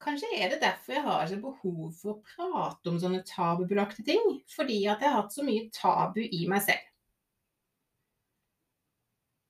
Kanskje 0.00 0.30
er 0.40 0.48
det 0.48 0.62
derfor 0.62 0.96
jeg 0.96 1.04
har 1.04 1.26
så 1.28 1.36
behov 1.42 1.90
for 2.00 2.14
å 2.14 2.20
prate 2.24 2.88
om 2.88 2.96
sånne 3.02 3.20
tabubelagte 3.28 4.02
ting, 4.06 4.38
fordi 4.48 4.80
at 4.88 5.02
jeg 5.04 5.12
har 5.12 5.20
hatt 5.20 5.34
så 5.34 5.44
mye 5.44 5.68
tabu 5.76 6.22
i 6.24 6.46
meg 6.48 6.64
selv. 6.64 6.89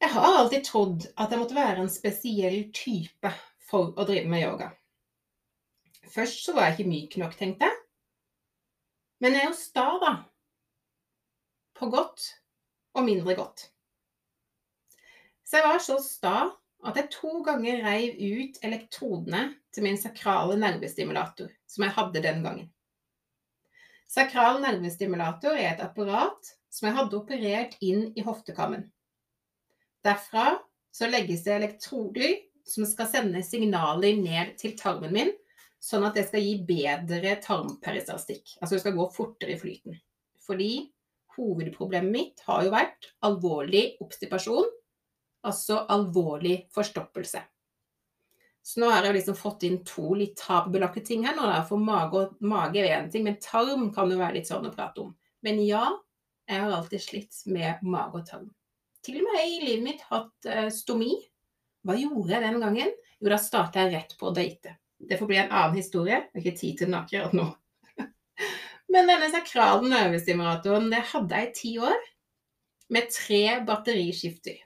Jeg 0.00 0.14
har 0.14 0.38
alltid 0.38 0.64
trodd 0.64 1.06
at 1.20 1.32
jeg 1.32 1.40
måtte 1.42 1.56
være 1.56 1.82
en 1.82 1.92
spesiell 1.92 2.62
type 2.72 3.32
for 3.68 3.92
å 4.00 4.06
drive 4.08 4.30
med 4.32 4.44
yoga. 4.46 4.70
Først 6.10 6.46
så 6.46 6.54
var 6.56 6.70
jeg 6.70 6.78
ikke 6.78 6.90
myk 6.90 7.16
nok, 7.22 7.36
tenkte 7.38 7.68
jeg. 7.68 7.76
Men 9.20 9.36
jeg 9.36 9.44
er 9.44 9.50
jo 9.50 9.58
sta, 9.58 9.86
da. 10.00 10.12
På 11.76 11.90
godt 11.92 12.24
og 12.96 13.04
mindre 13.06 13.36
godt. 13.38 13.68
Så 15.44 15.60
jeg 15.60 15.66
var 15.66 15.82
så 15.84 15.98
sta 16.02 16.36
at 16.88 16.96
jeg 16.96 17.12
to 17.12 17.42
ganger 17.44 17.82
reiv 17.84 18.16
ut 18.16 18.60
elektrodene 18.64 19.42
til 19.74 19.84
min 19.84 19.98
sakrale 20.00 20.56
nervestimulator, 20.56 21.50
som 21.68 21.84
jeg 21.84 21.94
hadde 21.98 22.22
den 22.24 22.40
gangen. 22.46 22.70
Sakral 24.10 24.62
nervestimulator 24.64 25.54
er 25.54 25.74
et 25.74 25.84
apparat 25.84 26.54
som 26.72 26.88
jeg 26.88 26.96
hadde 26.96 27.18
operert 27.18 27.76
inn 27.84 28.08
i 28.16 28.24
hoftekammen. 28.26 28.88
Derfra 30.04 30.58
så 30.90 31.08
legges 31.10 31.44
det 31.44 31.54
elektroder 31.54 32.38
som 32.66 32.86
skal 32.86 33.08
sende 33.10 33.42
signaler 33.44 34.16
ned 34.20 34.54
til 34.60 34.76
tarmen 34.78 35.12
min, 35.14 35.32
sånn 35.80 36.04
at 36.06 36.16
det 36.16 36.26
skal 36.28 36.44
gi 36.44 36.56
bedre 36.66 37.36
tarmperistaltikk. 37.44 38.56
Altså 38.60 38.76
det 38.76 38.82
skal 38.84 38.96
gå 38.96 39.06
fortere 39.14 39.54
i 39.54 39.60
flyten. 39.60 39.96
Fordi 40.44 40.72
hovedproblemet 41.36 42.12
mitt 42.12 42.44
har 42.46 42.66
jo 42.66 42.74
vært 42.74 43.10
alvorlig 43.26 43.84
obstipasjon, 44.04 44.68
altså 45.46 45.84
alvorlig 45.92 46.66
forstoppelse. 46.74 47.42
Så 48.60 48.82
nå 48.82 48.90
har 48.92 49.06
jeg 49.08 49.16
liksom 49.16 49.38
fått 49.40 49.64
inn 49.64 49.80
to 49.88 50.12
litt 50.18 50.36
tabubelagte 50.36 51.00
ting 51.06 51.24
her. 51.24 51.36
nå 51.36 51.48
For 51.68 51.80
mage, 51.80 52.20
og, 52.20 52.36
mage 52.44 52.82
er 52.82 52.98
én 52.98 53.08
ting, 53.10 53.24
men 53.24 53.40
tarm 53.40 53.88
kan 53.94 54.10
jo 54.12 54.20
være 54.20 54.36
litt 54.36 54.50
sånn 54.50 54.68
å 54.68 54.74
prate 54.74 55.06
om. 55.06 55.14
Men 55.40 55.62
ja, 55.64 55.86
jeg 56.50 56.60
har 56.60 56.76
alltid 56.76 57.02
slitt 57.02 57.44
med 57.48 57.80
mage 57.82 58.20
og 58.20 58.26
tarm 58.28 58.50
til 59.06 59.20
og 59.20 59.28
med 59.28 59.40
i 59.46 59.60
livet 59.64 59.84
mitt 59.84 60.04
hatt 60.10 60.48
uh, 60.48 60.68
stomi. 60.74 61.14
Hva 61.86 61.96
gjorde 61.96 62.34
jeg 62.34 62.44
den 62.44 62.60
gangen? 62.62 62.94
Jo, 63.20 63.30
da 63.32 63.38
starta 63.40 63.84
jeg 63.84 63.94
rett 63.94 64.16
på 64.20 64.28
å 64.30 64.34
date. 64.36 64.76
Det 65.00 65.16
får 65.16 65.30
bli 65.30 65.38
en 65.40 65.52
annen 65.52 65.78
historie. 65.80 66.22
Det 66.28 66.40
er 66.40 66.44
ikke 66.44 66.60
tid 66.60 66.78
til 66.78 66.90
den 66.90 66.98
akkurat 66.98 67.36
nå. 67.36 67.46
Men 68.92 69.08
denne 69.08 69.30
sakrale 69.32 69.88
nervestimulatoren 69.88 70.90
det 70.92 71.04
hadde 71.12 71.40
jeg 71.40 71.48
i 71.48 71.54
ti 71.56 71.72
år, 71.80 72.10
med 72.90 73.12
tre 73.14 73.44
batteriskifter. 73.64 74.58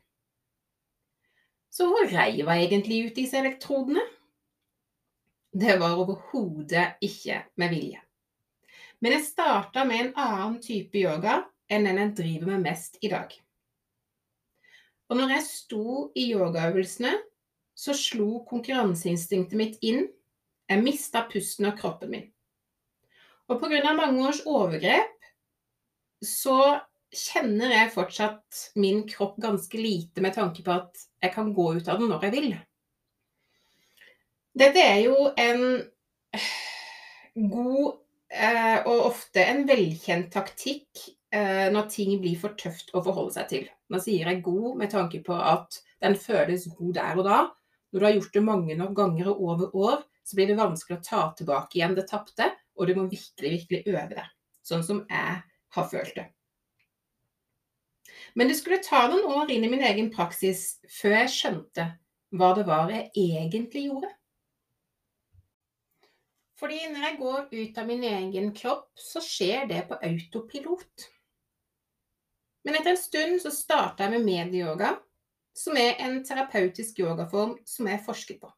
Så 1.75 1.87
hvor 1.91 2.07
reiv 2.09 2.47
jeg 2.47 2.67
egentlig 2.69 3.01
ut 3.09 3.17
disse 3.19 3.39
elektrodene? 3.39 4.03
Det 5.55 5.77
var 5.79 5.99
overhodet 5.99 6.97
ikke 7.05 7.43
med 7.61 7.75
vilje. 7.75 8.01
Men 9.03 9.19
jeg 9.19 9.27
starta 9.27 9.85
med 9.87 10.01
en 10.01 10.13
annen 10.19 10.61
type 10.63 10.99
yoga 10.99 11.43
enn 11.71 11.87
den 11.87 12.01
jeg 12.01 12.15
driver 12.23 12.55
med 12.55 12.65
mest 12.65 12.99
i 13.03 13.11
dag. 13.13 13.35
Og 15.11 15.19
når 15.19 15.37
jeg 15.37 15.47
sto 15.47 15.87
i 16.17 16.31
yogaøvelsene, 16.33 17.13
så 17.75 17.95
slo 17.99 18.45
konkurranseinstinktet 18.49 19.59
mitt 19.59 19.81
inn. 19.85 20.07
Jeg 20.71 20.85
mista 20.85 21.25
pusten 21.29 21.69
av 21.69 21.77
kroppen 21.79 22.15
min. 22.15 22.29
Og 23.51 23.61
pga. 23.61 23.93
mange 23.93 24.25
års 24.25 24.41
overgrep 24.49 25.27
så 26.25 26.81
kjenner 27.15 27.75
jeg 27.75 27.93
fortsatt 27.95 28.61
min 28.81 29.03
kropp 29.09 29.37
ganske 29.43 29.79
lite 29.79 30.23
med 30.25 30.35
tanke 30.35 30.65
på 30.65 30.73
at 30.73 31.05
jeg 31.23 31.35
kan 31.35 31.53
gå 31.55 31.67
ut 31.77 31.91
av 31.91 32.01
den 32.01 32.11
når 32.11 32.25
jeg 32.27 32.35
vil. 32.35 32.49
Dette 34.55 34.81
er 34.81 35.01
jo 35.05 35.29
en 35.37 35.63
god 37.35 37.99
eh, 38.31 38.79
og 38.87 39.11
ofte 39.11 39.45
en 39.45 39.65
velkjent 39.69 40.31
taktikk 40.33 41.05
når 41.35 41.89
ting 41.91 42.13
blir 42.23 42.37
for 42.39 42.55
tøft 42.61 42.93
å 42.95 43.03
forholde 43.03 43.35
seg 43.35 43.49
til. 43.51 43.65
Nå 43.91 43.99
sier 44.03 44.29
jeg 44.31 44.43
god 44.47 44.77
med 44.79 44.93
tanke 44.93 45.19
på 45.27 45.35
at 45.35 45.81
den 46.05 46.15
føles 46.21 46.69
god 46.79 46.93
der 46.95 47.19
og 47.19 47.27
da. 47.27 47.39
Når 47.91 48.01
du 48.01 48.07
har 48.07 48.15
gjort 48.17 48.37
det 48.37 48.43
mange 48.47 48.77
nok 48.79 48.95
ganger 48.99 49.31
og 49.33 49.43
over 49.49 49.75
år, 49.79 50.05
så 50.25 50.39
blir 50.39 50.49
det 50.51 50.61
vanskelig 50.61 51.01
å 51.01 51.05
ta 51.05 51.25
tilbake 51.39 51.79
igjen 51.79 51.97
det 51.99 52.07
tapte, 52.11 52.49
og 52.79 52.89
du 52.89 52.95
må 52.97 53.09
virkelig, 53.11 53.51
virkelig 53.59 53.83
øve 53.93 54.07
det. 54.15 54.25
Sånn 54.65 54.85
som 54.87 55.03
jeg 55.11 55.37
har 55.77 55.91
følt 55.91 56.17
det. 56.17 56.29
Men 58.35 58.51
det 58.51 58.57
skulle 58.59 58.83
ta 58.83 59.05
noen 59.11 59.27
år 59.31 59.53
inn 59.55 59.67
i 59.67 59.71
min 59.71 59.85
egen 59.87 60.11
praksis 60.15 60.81
før 60.91 61.19
jeg 61.21 61.33
skjønte 61.35 61.89
hva 62.35 62.51
det 62.59 62.65
var 62.67 62.91
jeg 62.91 63.11
egentlig 63.15 63.89
gjorde. 63.89 64.11
Fordi 66.59 66.81
når 66.91 67.05
jeg 67.05 67.19
går 67.21 67.41
ut 67.53 67.79
av 67.79 67.87
min 67.91 68.05
egen 68.09 68.53
kropp, 68.57 68.89
så 68.99 69.23
skjer 69.23 69.69
det 69.71 69.85
på 69.91 69.99
autopilot. 70.03 71.07
Men 72.65 72.79
etter 72.79 72.95
en 72.95 73.01
stund 73.01 73.41
så 73.43 73.53
starta 73.53 74.07
jeg 74.07 74.15
med 74.17 74.27
medieyoga, 74.27 74.95
som 75.55 75.77
er 75.79 76.01
en 76.03 76.23
terapeutisk 76.27 76.99
yogaform 77.05 77.59
som 77.69 77.89
jeg 77.91 78.03
forsker 78.07 78.39
på. 78.41 78.51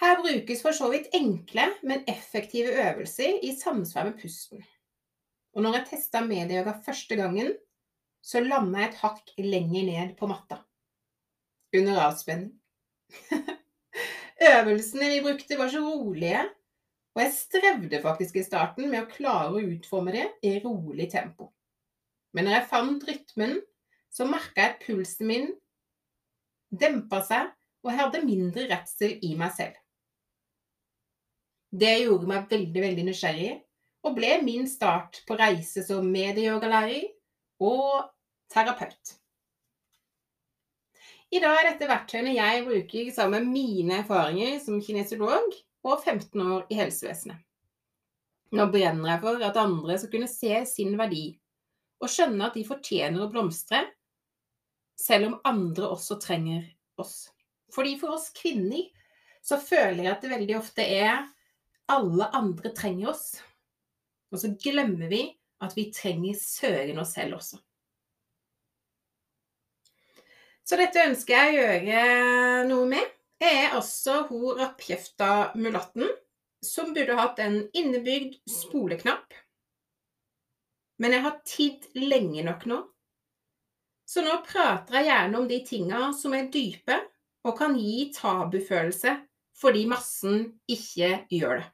Her 0.00 0.20
brukes 0.22 0.62
for 0.64 0.72
så 0.72 0.88
vidt 0.92 1.10
enkle, 1.16 1.66
men 1.84 2.06
effektive 2.08 2.72
øvelser 2.72 3.40
i 3.44 3.52
samsvar 3.56 4.08
med 4.08 4.20
pusten. 4.20 4.62
Og 5.52 5.64
når 5.64 5.80
jeg 5.80 5.88
testa 5.90 6.22
medieyoga 6.24 6.78
første 6.86 7.18
gangen, 7.18 7.52
så 8.22 8.40
landa 8.44 8.84
jeg 8.84 8.92
et 8.92 9.00
hakk 9.00 9.34
lenger 9.40 9.88
ned 9.88 10.14
på 10.16 10.28
matta. 10.30 10.62
Under 11.76 12.00
avspenning. 12.06 12.54
Øvelsene 14.50 15.10
vi 15.12 15.20
brukte, 15.24 15.58
var 15.58 15.68
så 15.68 15.82
rolige 15.84 16.46
og 17.14 17.22
jeg 17.24 17.32
strevde 17.34 18.00
faktisk 18.02 18.38
i 18.38 18.44
starten 18.46 18.90
med 18.90 19.02
å 19.02 19.10
klare 19.10 19.56
å 19.56 19.64
utforme 19.72 20.14
det 20.14 20.26
i 20.46 20.58
rolig 20.62 21.08
tempo. 21.10 21.48
Men 22.34 22.46
når 22.46 22.56
jeg 22.56 22.68
fant 22.70 23.06
rytmen, 23.08 23.56
så 24.10 24.26
merka 24.26 24.62
jeg 24.62 24.74
at 24.74 24.84
pulsen 24.84 25.30
min 25.30 25.48
dempa 26.70 27.20
seg, 27.26 27.50
og 27.82 27.90
jeg 27.90 27.98
hadde 27.98 28.26
mindre 28.26 28.66
redsel 28.70 29.16
i 29.26 29.32
meg 29.38 29.54
selv. 29.56 29.74
Det 31.70 31.92
gjorde 32.02 32.28
meg 32.30 32.50
veldig, 32.50 32.82
veldig 32.82 33.06
nysgjerrig, 33.08 33.54
og 34.06 34.14
ble 34.16 34.36
min 34.44 34.68
start 34.70 35.22
på 35.28 35.36
reise 35.38 35.82
som 35.86 36.06
medieyogalærer 36.10 37.08
og 37.66 38.06
terapeut. 38.50 39.16
I 41.30 41.38
dag 41.42 41.58
er 41.60 41.68
dette 41.68 41.90
verktøyene 41.90 42.34
jeg 42.34 42.64
bruker 42.66 43.10
sammen 43.14 43.46
med 43.46 43.54
mine 43.54 44.00
erfaringer 44.02 44.56
som 44.62 44.80
kinesiolog 44.82 45.52
og 45.86 46.02
15 46.04 46.42
år 46.42 46.66
i 46.70 46.78
helsevesenet. 46.80 47.40
Nå 48.50 48.66
brenner 48.72 49.12
jeg 49.12 49.22
for 49.22 49.44
at 49.46 49.58
andre 49.60 49.96
skal 49.98 50.12
kunne 50.14 50.30
se 50.30 50.52
sin 50.66 50.96
verdi 50.98 51.28
og 52.00 52.10
skjønne 52.10 52.48
at 52.48 52.56
de 52.56 52.64
fortjener 52.66 53.22
å 53.22 53.28
blomstre, 53.30 53.84
selv 54.98 55.30
om 55.30 55.36
andre 55.48 55.90
også 55.92 56.16
trenger 56.20 56.64
oss. 57.00 57.28
Fordi 57.72 57.94
for 58.00 58.16
oss 58.16 58.30
kvinner 58.36 58.88
så 59.44 59.60
føler 59.60 60.04
jeg 60.04 60.12
at 60.12 60.24
det 60.24 60.32
veldig 60.32 60.56
ofte 60.58 60.84
er 60.84 61.28
alle 61.90 62.28
andre 62.36 62.72
trenger 62.76 63.12
oss. 63.12 63.24
Og 64.30 64.42
så 64.42 64.52
glemmer 64.62 65.10
vi 65.10 65.24
at 65.60 65.76
vi 65.76 65.90
trenger 65.94 66.38
søren 66.40 67.00
oss 67.02 67.14
selv 67.16 67.38
også. 67.40 67.60
Så 70.64 70.78
dette 70.78 71.02
ønsker 71.02 71.34
jeg 71.34 71.50
å 71.50 71.62
gjøre 71.62 72.68
noe 72.68 72.88
med. 72.88 73.16
Jeg 73.40 73.56
er 73.64 73.76
også 73.78 74.26
hun 74.28 74.58
rappkjefta 74.58 75.30
mulatten 75.56 76.10
som 76.64 76.92
burde 76.92 77.16
hatt 77.16 77.38
en 77.40 77.62
innebygd 77.72 78.36
spoleknapp. 78.50 79.32
Men 81.00 81.16
jeg 81.16 81.24
har 81.24 81.38
tidd 81.48 81.86
lenge 81.96 82.44
nok 82.44 82.66
nå. 82.68 82.80
Så 84.04 84.20
nå 84.26 84.34
prater 84.44 84.98
jeg 84.98 85.08
gjerne 85.08 85.40
om 85.40 85.48
de 85.48 85.60
tinga 85.64 86.10
som 86.18 86.34
er 86.36 86.50
dype 86.52 86.98
og 87.46 87.56
kan 87.56 87.78
gi 87.78 88.10
tabufølelse 88.12 89.16
fordi 89.60 89.86
massen 89.88 90.42
ikke 90.68 91.14
gjør 91.32 91.62
det. 91.62 91.68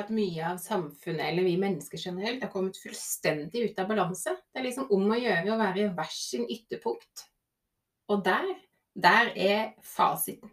At 0.00 0.12
mye 0.14 0.44
av 0.52 0.60
samfunnet, 0.62 1.22
eller 1.28 1.46
vi 1.46 1.56
mennesker 1.60 2.00
generelt, 2.00 2.42
har 2.44 2.52
kommet 2.52 2.78
fullstendig 2.80 3.66
ut 3.68 3.82
av 3.82 3.90
balanse. 3.90 4.34
Det 4.50 4.60
er 4.60 4.66
liksom 4.68 4.90
om 4.94 5.10
å 5.10 5.18
gjøre 5.20 5.52
å 5.52 5.58
være 5.60 5.84
i 5.84 5.90
hver 5.96 6.14
sin 6.14 6.46
ytterpunkt. 6.50 7.26
Og 8.10 8.24
der, 8.26 8.48
der 8.94 9.30
er 9.36 9.68
fasiten. 9.86 10.50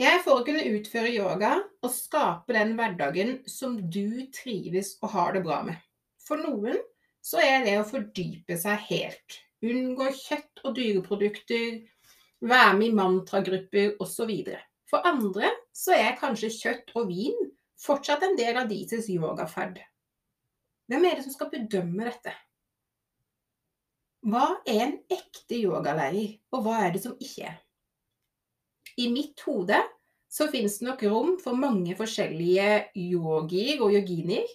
Jeg 0.00 0.24
for 0.24 0.40
å 0.40 0.44
kunne 0.46 0.64
utføre 0.74 1.12
yoga 1.14 1.52
og 1.84 1.92
skape 1.94 2.56
den 2.56 2.72
hverdagen 2.74 3.36
som 3.46 3.76
du 3.78 4.26
trives 4.34 4.96
og 5.04 5.12
har 5.12 5.36
det 5.36 5.44
bra 5.46 5.60
med. 5.66 5.78
For 6.24 6.40
noen 6.40 6.80
så 7.24 7.38
er 7.38 7.62
det 7.62 7.76
å 7.78 7.86
fordype 7.86 8.58
seg 8.58 8.82
helt. 8.88 9.38
Unngå 9.64 10.10
kjøtt 10.18 10.64
og 10.66 10.74
dyreprodukter, 10.76 11.84
være 12.44 12.74
med 12.76 12.88
i 12.88 12.96
mantragrupper 12.98 13.94
osv. 14.02 14.32
For 14.94 15.02
andre 15.10 15.48
så 15.74 15.96
er 15.98 16.14
kanskje 16.20 16.52
kjøtt 16.54 16.92
og 16.94 17.08
vin 17.08 17.48
fortsatt 17.82 18.22
en 18.22 18.36
del 18.38 18.60
av 18.60 18.68
deres 18.70 19.08
yogaferd. 19.10 19.80
Hvem 20.86 21.06
er 21.08 21.16
det 21.16 21.24
som 21.24 21.34
skal 21.34 21.48
bedømme 21.50 22.04
dette? 22.06 22.30
Hva 24.22 24.44
er 24.62 24.84
en 24.84 24.94
ekte 25.10 25.58
yogalærer, 25.58 26.36
og 26.54 26.62
hva 26.62 26.76
er 26.84 26.94
det 26.94 27.02
som 27.02 27.16
ikke 27.18 27.48
er? 27.48 27.56
I 29.02 29.08
mitt 29.10 29.42
hode 29.48 29.80
så 30.30 30.46
finnes 30.52 30.78
det 30.78 30.86
nok 30.86 31.02
rom 31.10 31.34
for 31.42 31.58
mange 31.58 31.98
forskjellige 31.98 32.70
yogier 32.94 33.82
og 33.82 33.98
yoginier. 33.98 34.46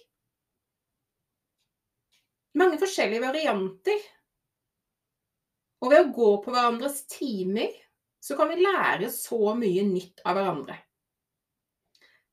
Mange 2.56 2.80
forskjellige 2.80 3.26
varianter. 3.28 4.08
Og 5.84 5.92
ved 5.92 6.00
å 6.00 6.12
gå 6.16 6.32
på 6.46 6.56
hverandres 6.56 7.04
timer 7.12 7.76
så 8.20 8.36
kan 8.36 8.50
vi 8.52 8.60
lære 8.60 9.10
så 9.12 9.54
mye 9.56 9.84
nytt 9.88 10.22
av 10.28 10.36
hverandre. 10.36 10.76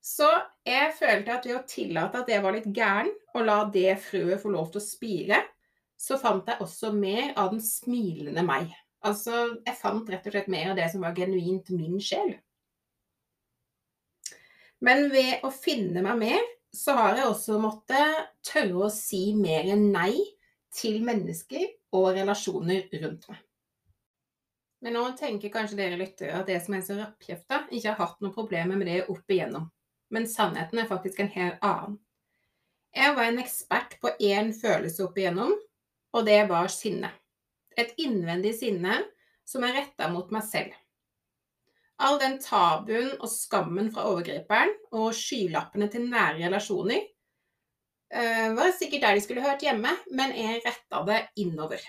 Så 0.04 0.28
jeg 0.68 0.94
følte 0.96 1.36
at 1.36 1.46
ved 1.48 1.58
å 1.58 1.68
tillate 1.68 2.22
at 2.22 2.30
jeg 2.32 2.44
var 2.44 2.56
litt 2.56 2.68
gæren, 2.76 3.12
og 3.36 3.48
la 3.48 3.62
det 3.72 3.98
frøet 4.02 4.42
få 4.42 4.52
lov 4.54 4.70
til 4.72 4.82
å 4.82 4.88
spire, 4.88 5.40
så 5.98 6.20
fant 6.22 6.48
jeg 6.48 6.62
også 6.64 6.94
mer 6.96 7.34
av 7.36 7.52
den 7.52 7.64
smilende 7.64 8.44
meg. 8.46 8.70
Altså, 9.08 9.58
jeg 9.66 9.80
fant 9.80 10.10
rett 10.10 10.28
og 10.28 10.36
slett 10.36 10.52
mer 10.52 10.72
av 10.72 10.78
det 10.80 10.88
som 10.94 11.04
var 11.04 11.16
genuint 11.18 11.70
min 11.74 12.00
sjel. 12.04 12.36
Men 14.84 15.08
ved 15.12 15.44
å 15.46 15.52
finne 15.54 16.04
meg 16.06 16.22
mer, 16.22 16.48
så 16.74 16.94
har 16.98 17.18
jeg 17.18 17.30
også 17.32 17.58
måttet 17.62 18.28
tørre 18.46 18.88
å 18.88 18.94
si 18.94 19.32
mer 19.38 19.72
nei 19.80 20.14
til 20.78 21.02
mennesker 21.06 21.66
og 21.98 22.12
relasjoner 22.18 22.86
rundt 23.02 23.28
meg. 23.32 23.47
Men 24.82 24.94
nå 24.94 25.04
tenker 25.18 25.54
kanskje 25.54 25.80
dere 25.80 25.98
lyttere 25.98 26.38
at 26.38 26.50
det 26.50 26.60
som 26.64 26.76
er 26.78 26.84
så 26.86 26.98
rappkjefta, 27.00 27.64
ikke 27.74 27.94
har 27.94 28.02
hatt 28.02 28.20
noen 28.22 28.36
problemer 28.36 28.78
med 28.78 28.90
det 28.90 29.00
opp 29.10 29.34
igjennom. 29.34 29.70
Men 30.14 30.28
sannheten 30.30 30.80
er 30.80 30.90
faktisk 30.90 31.20
en 31.24 31.34
helt 31.34 31.64
annen. 31.66 31.98
Jeg 32.96 33.14
var 33.18 33.30
en 33.30 33.42
ekspert 33.42 33.98
på 34.02 34.14
én 34.24 34.54
følelse 34.56 35.04
opp 35.06 35.18
igjennom, 35.20 35.54
og 36.14 36.26
det 36.26 36.40
var 36.50 36.70
sinne. 36.72 37.12
Et 37.78 37.92
innvendig 38.02 38.56
sinne 38.58 39.02
som 39.48 39.66
er 39.66 39.76
retta 39.82 40.10
mot 40.14 40.32
meg 40.34 40.46
selv. 40.48 40.74
All 41.98 42.20
den 42.22 42.38
tabuen 42.42 43.16
og 43.18 43.30
skammen 43.32 43.90
fra 43.94 44.06
overgriperen 44.12 44.74
og 44.94 45.16
skylappene 45.18 45.90
til 45.90 46.06
nære 46.10 46.44
relasjoner 46.44 47.02
uh, 48.14 48.50
var 48.58 48.74
sikkert 48.78 49.08
der 49.08 49.18
de 49.18 49.24
skulle 49.26 49.46
hørt 49.46 49.66
hjemme, 49.66 49.94
men 50.14 50.36
jeg 50.38 50.62
retta 50.66 51.02
det 51.10 51.24
innover. 51.42 51.82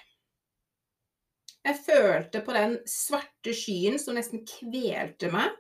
Jeg 1.66 1.80
følte 1.84 2.42
på 2.44 2.54
den 2.54 2.76
svarte 2.88 3.54
skyen 3.56 3.98
som 4.00 4.16
nesten 4.16 4.44
kvelte 4.46 5.30
meg, 5.32 5.56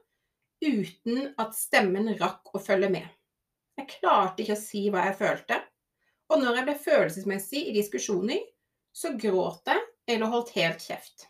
uten 0.64 1.32
at 1.38 1.56
stemmen 1.58 2.12
rakk 2.20 2.54
å 2.54 2.62
følge 2.62 2.90
med. 2.92 3.08
Jeg 3.78 3.90
klarte 3.98 4.42
ikke 4.42 4.56
å 4.56 4.60
si 4.60 4.86
hva 4.90 5.04
jeg 5.08 5.18
følte, 5.20 5.58
og 6.28 6.42
når 6.42 6.58
jeg 6.58 6.68
ble 6.68 6.76
følelsesmessig 6.84 7.64
i 7.68 7.74
diskusjoner, 7.76 8.40
så 8.92 9.14
gråt 9.20 9.68
jeg 9.70 9.84
eller 10.08 10.32
holdt 10.32 10.54
helt 10.56 10.82
kjeft. 10.82 11.28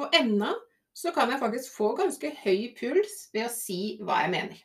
Og 0.00 0.14
ennå 0.16 0.52
så 0.94 1.10
kan 1.14 1.30
jeg 1.30 1.42
faktisk 1.42 1.74
få 1.74 1.90
ganske 1.98 2.30
høy 2.44 2.70
puls 2.78 3.28
ved 3.34 3.48
å 3.48 3.52
si 3.52 3.96
hva 4.02 4.22
jeg 4.24 4.32
mener. 4.34 4.60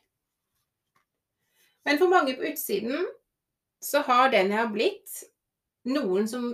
Men 1.86 1.98
for 1.98 2.12
mange 2.12 2.36
på 2.38 2.46
utsiden 2.52 3.06
så 3.82 4.02
har 4.06 4.30
den 4.32 4.52
jeg 4.52 4.60
har 4.60 4.72
blitt, 4.72 5.22
noen 5.88 6.28
som 6.28 6.52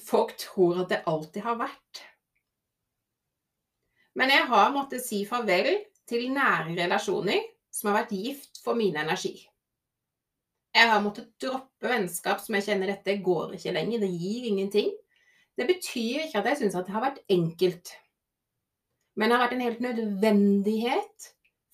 folk 0.00 0.36
tror 0.40 0.82
at 0.82 0.92
det 0.92 1.02
alltid 1.08 1.44
har 1.44 1.58
vært. 1.60 2.02
Men 4.16 4.32
jeg 4.32 4.48
har 4.48 4.74
måttet 4.74 5.04
si 5.04 5.22
farvel 5.28 5.70
til 6.08 6.28
nære 6.32 6.76
relasjoner 6.76 7.40
som 7.72 7.90
har 7.90 8.02
vært 8.02 8.14
gift 8.16 8.60
for 8.64 8.76
min 8.76 8.96
energi. 9.00 9.34
Jeg 10.72 10.88
har 10.88 11.02
måttet 11.04 11.32
droppe 11.40 11.88
vennskap 11.88 12.40
som 12.40 12.56
jeg 12.56 12.66
kjenner 12.68 12.92
dette 12.92 13.18
går 13.24 13.56
ikke 13.56 13.74
lenger, 13.76 14.00
det 14.00 14.12
gir 14.12 14.48
ingenting. 14.48 14.92
Det 15.56 15.66
betyr 15.68 16.26
ikke 16.26 16.40
at 16.40 16.48
jeg 16.48 16.62
syns 16.62 16.76
at 16.78 16.88
det 16.88 16.94
har 16.94 17.04
vært 17.04 17.20
enkelt, 17.32 17.92
men 19.16 19.28
det 19.28 19.36
har 19.36 19.44
vært 19.44 19.56
en 19.58 19.66
helt 19.66 19.82
nødvendighet 19.84 21.26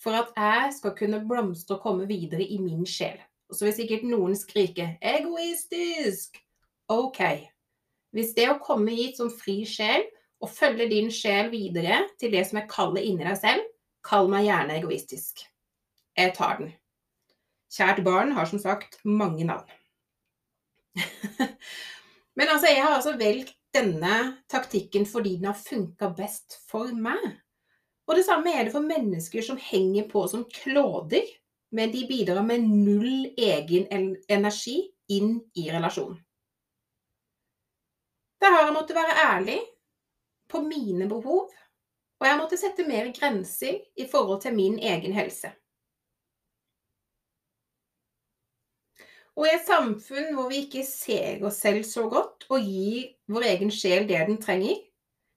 for 0.03 0.19
at 0.19 0.33
jeg 0.35 0.73
skal 0.79 0.95
kunne 0.99 1.23
blomstre 1.27 1.77
og 1.77 1.85
komme 1.85 2.07
videre 2.11 2.43
i 2.43 2.59
min 2.63 2.87
sjel. 2.87 3.19
Og 3.49 3.57
så 3.57 3.69
vil 3.69 3.77
sikkert 3.77 4.05
noen 4.07 4.35
skrike 4.37 4.99
'egoistisk'. 5.03 6.43
OK, 6.89 7.21
hvis 8.15 8.35
det 8.37 8.49
å 8.51 8.61
komme 8.63 8.95
hit 8.97 9.19
som 9.21 9.31
fri 9.33 9.61
sjel 9.69 10.07
og 10.43 10.53
følge 10.53 10.89
din 10.91 11.11
sjel 11.13 11.51
videre 11.53 12.05
til 12.21 12.33
det 12.33 12.45
som 12.49 12.61
er 12.61 12.69
kallet 12.71 13.07
inni 13.09 13.27
deg 13.27 13.39
selv, 13.41 13.67
kall 14.07 14.31
meg 14.31 14.47
gjerne 14.47 14.79
egoistisk. 14.79 15.43
Jeg 16.19 16.35
tar 16.37 16.61
den. 16.61 16.73
Kjært 17.75 18.01
barn 18.07 18.33
har 18.37 18.49
som 18.49 18.61
sagt 18.63 18.99
mange 19.05 19.45
navn. 19.47 19.69
Men 22.39 22.49
altså, 22.49 22.71
jeg 22.71 22.83
har 22.83 22.95
altså 22.97 23.17
valgt 23.19 23.57
denne 23.75 24.15
taktikken 24.51 25.05
fordi 25.07 25.37
den 25.37 25.51
har 25.51 25.59
funka 25.59 26.13
best 26.17 26.57
for 26.71 26.91
meg. 26.95 27.27
Og 28.09 28.17
det 28.17 28.25
samme 28.25 28.55
er 28.55 28.65
det 28.65 28.73
for 28.73 28.85
mennesker 28.85 29.45
som 29.45 29.59
henger 29.61 30.07
på 30.09 30.23
som 30.31 30.47
klåder, 30.49 31.27
men 31.77 31.91
de 31.93 32.07
bidrar 32.09 32.41
med 32.47 32.65
null 32.65 33.27
egen 33.37 33.85
energi 34.33 34.79
inn 35.13 35.35
i 35.53 35.67
relasjonen. 35.69 36.17
Der 38.41 38.55
har 38.55 38.67
jeg 38.67 38.75
måttet 38.75 38.97
være 38.97 39.17
ærlig 39.25 39.61
på 40.49 40.61
mine 40.65 41.09
behov, 41.09 41.49
og 42.19 42.27
jeg 42.27 42.35
har 42.35 42.43
måttet 42.43 42.61
sette 42.61 42.87
mer 42.89 43.11
grenser 43.15 43.81
i 43.97 44.07
forhold 44.11 44.41
til 44.43 44.55
min 44.55 44.79
egen 44.79 45.13
helse. 45.13 45.51
Og 49.39 49.47
i 49.47 49.55
et 49.55 49.67
samfunn 49.67 50.33
hvor 50.35 50.49
vi 50.51 50.65
ikke 50.65 50.83
ser 50.87 51.45
oss 51.47 51.61
selv 51.63 51.85
så 51.87 52.09
godt 52.11 52.49
og 52.51 52.65
gir 52.65 53.13
vår 53.31 53.47
egen 53.53 53.71
sjel 53.71 54.09
det 54.09 54.25
den 54.27 54.41
trenger, 54.43 54.81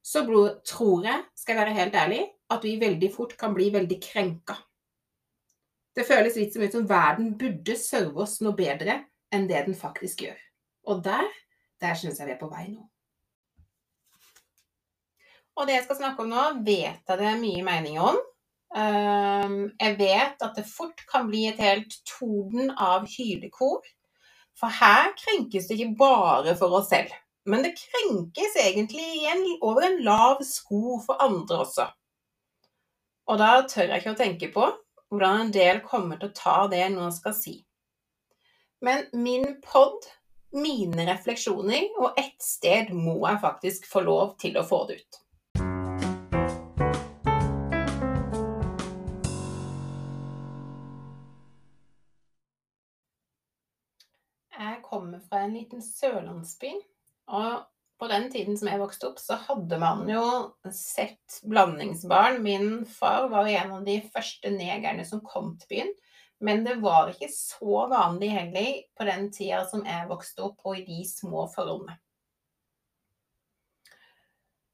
så 0.01 0.23
tror 0.65 1.05
jeg, 1.05 1.23
skal 1.37 1.55
jeg 1.55 1.61
være 1.61 1.77
helt 1.77 1.95
ærlig, 1.95 2.21
at 2.49 2.63
vi 2.65 2.79
veldig 2.81 3.11
fort 3.13 3.35
kan 3.37 3.53
bli 3.53 3.69
veldig 3.73 3.99
krenka. 4.01 4.55
Det 5.95 6.07
føles 6.07 6.37
litt 6.39 6.55
som 6.55 6.63
ut 6.63 6.73
som 6.73 6.87
verden 6.89 7.35
burde 7.37 7.75
serve 7.77 8.23
oss 8.23 8.39
noe 8.41 8.55
bedre 8.57 9.03
enn 9.31 9.45
det 9.49 9.65
den 9.67 9.77
faktisk 9.77 10.23
gjør. 10.25 10.39
Og 10.89 11.03
der, 11.05 11.27
der 11.81 11.97
syns 11.97 12.19
jeg 12.19 12.29
vi 12.29 12.35
er 12.35 12.41
på 12.41 12.49
vei 12.51 12.67
nå. 12.71 12.83
Og 15.59 15.67
det 15.67 15.75
jeg 15.75 15.85
skal 15.85 15.99
snakke 15.99 16.23
om 16.23 16.31
nå, 16.31 16.43
vet 16.65 17.01
jeg 17.09 17.19
det 17.19 17.27
er 17.27 17.41
mye 17.41 17.63
mening 17.65 17.97
om. 18.01 18.19
Ehm, 18.77 19.57
jeg 19.81 19.97
vet 19.99 20.45
at 20.45 20.55
det 20.55 20.67
fort 20.69 21.03
kan 21.09 21.27
bli 21.27 21.43
et 21.49 21.59
helt 21.59 21.97
torden 22.07 22.71
av 22.71 23.07
hylekor. 23.11 23.81
For 24.57 24.71
her 24.71 25.11
krenkes 25.19 25.67
det 25.67 25.79
ikke 25.79 25.97
bare 25.99 26.55
for 26.59 26.77
oss 26.79 26.91
selv, 26.91 27.11
men 27.49 27.65
det 27.65 27.73
krenkes 27.79 28.55
egentlig 28.61 29.07
igjen 29.17 29.43
over 29.61 29.87
en 29.87 29.99
lav 30.05 30.43
sko 30.45 30.99
for 31.03 31.21
andre 31.23 31.63
også. 31.65 31.87
Og 33.31 33.39
da 33.39 33.51
tør 33.67 33.89
jeg 33.89 34.01
ikke 34.01 34.13
å 34.15 34.19
tenke 34.19 34.51
på 34.53 34.69
hvordan 35.11 35.45
en 35.45 35.53
del 35.53 35.81
kommer 35.83 36.19
til 36.19 36.31
å 36.31 36.35
ta 36.35 36.55
det 36.71 36.79
jeg 36.79 36.93
nå 36.93 37.09
skal 37.15 37.35
si. 37.35 37.55
Men 38.81 39.05
min 39.13 39.45
pod, 39.63 40.07
mine 40.51 41.05
refleksjoner, 41.07 41.89
og 41.99 42.19
ett 42.19 42.41
sted 42.43 42.91
må 42.95 43.17
jeg 43.23 43.41
faktisk 43.43 43.87
få 43.87 44.03
lov 44.05 44.35
til 44.41 44.59
å 44.59 44.65
få 44.67 44.83
det 44.89 45.01
ut. 45.01 45.19
Jeg 54.61 54.79
kommer 54.85 55.21
fra 55.23 55.45
en 55.45 55.55
liten 55.55 55.81
sørlandsby, 55.81 56.75
og 57.31 57.63
på 58.01 58.07
den 58.09 58.27
tiden 58.33 58.57
som 58.57 58.67
jeg 58.67 58.81
vokste 58.81 59.07
opp, 59.11 59.19
så 59.21 59.37
hadde 59.47 59.77
man 59.81 60.07
jo 60.09 60.21
sett 60.73 61.39
blandingsbarn. 61.47 62.41
Min 62.43 62.81
far 62.89 63.27
var 63.31 63.47
en 63.47 63.75
av 63.77 63.83
de 63.85 63.99
første 64.13 64.49
negerne 64.53 65.05
som 65.07 65.21
kom 65.21 65.53
til 65.61 65.69
byen. 65.69 65.91
Men 66.41 66.63
det 66.65 66.79
var 66.81 67.11
ikke 67.11 67.29
så 67.33 67.85
vanlig 67.91 68.31
heller 68.33 68.71
på 68.97 69.05
den 69.05 69.27
tida 69.33 69.61
som 69.69 69.83
jeg 69.85 70.07
vokste 70.09 70.47
opp, 70.47 70.63
og 70.65 70.79
i 70.79 70.85
de 70.87 71.03
små 71.05 71.45
forholdene. 71.53 71.99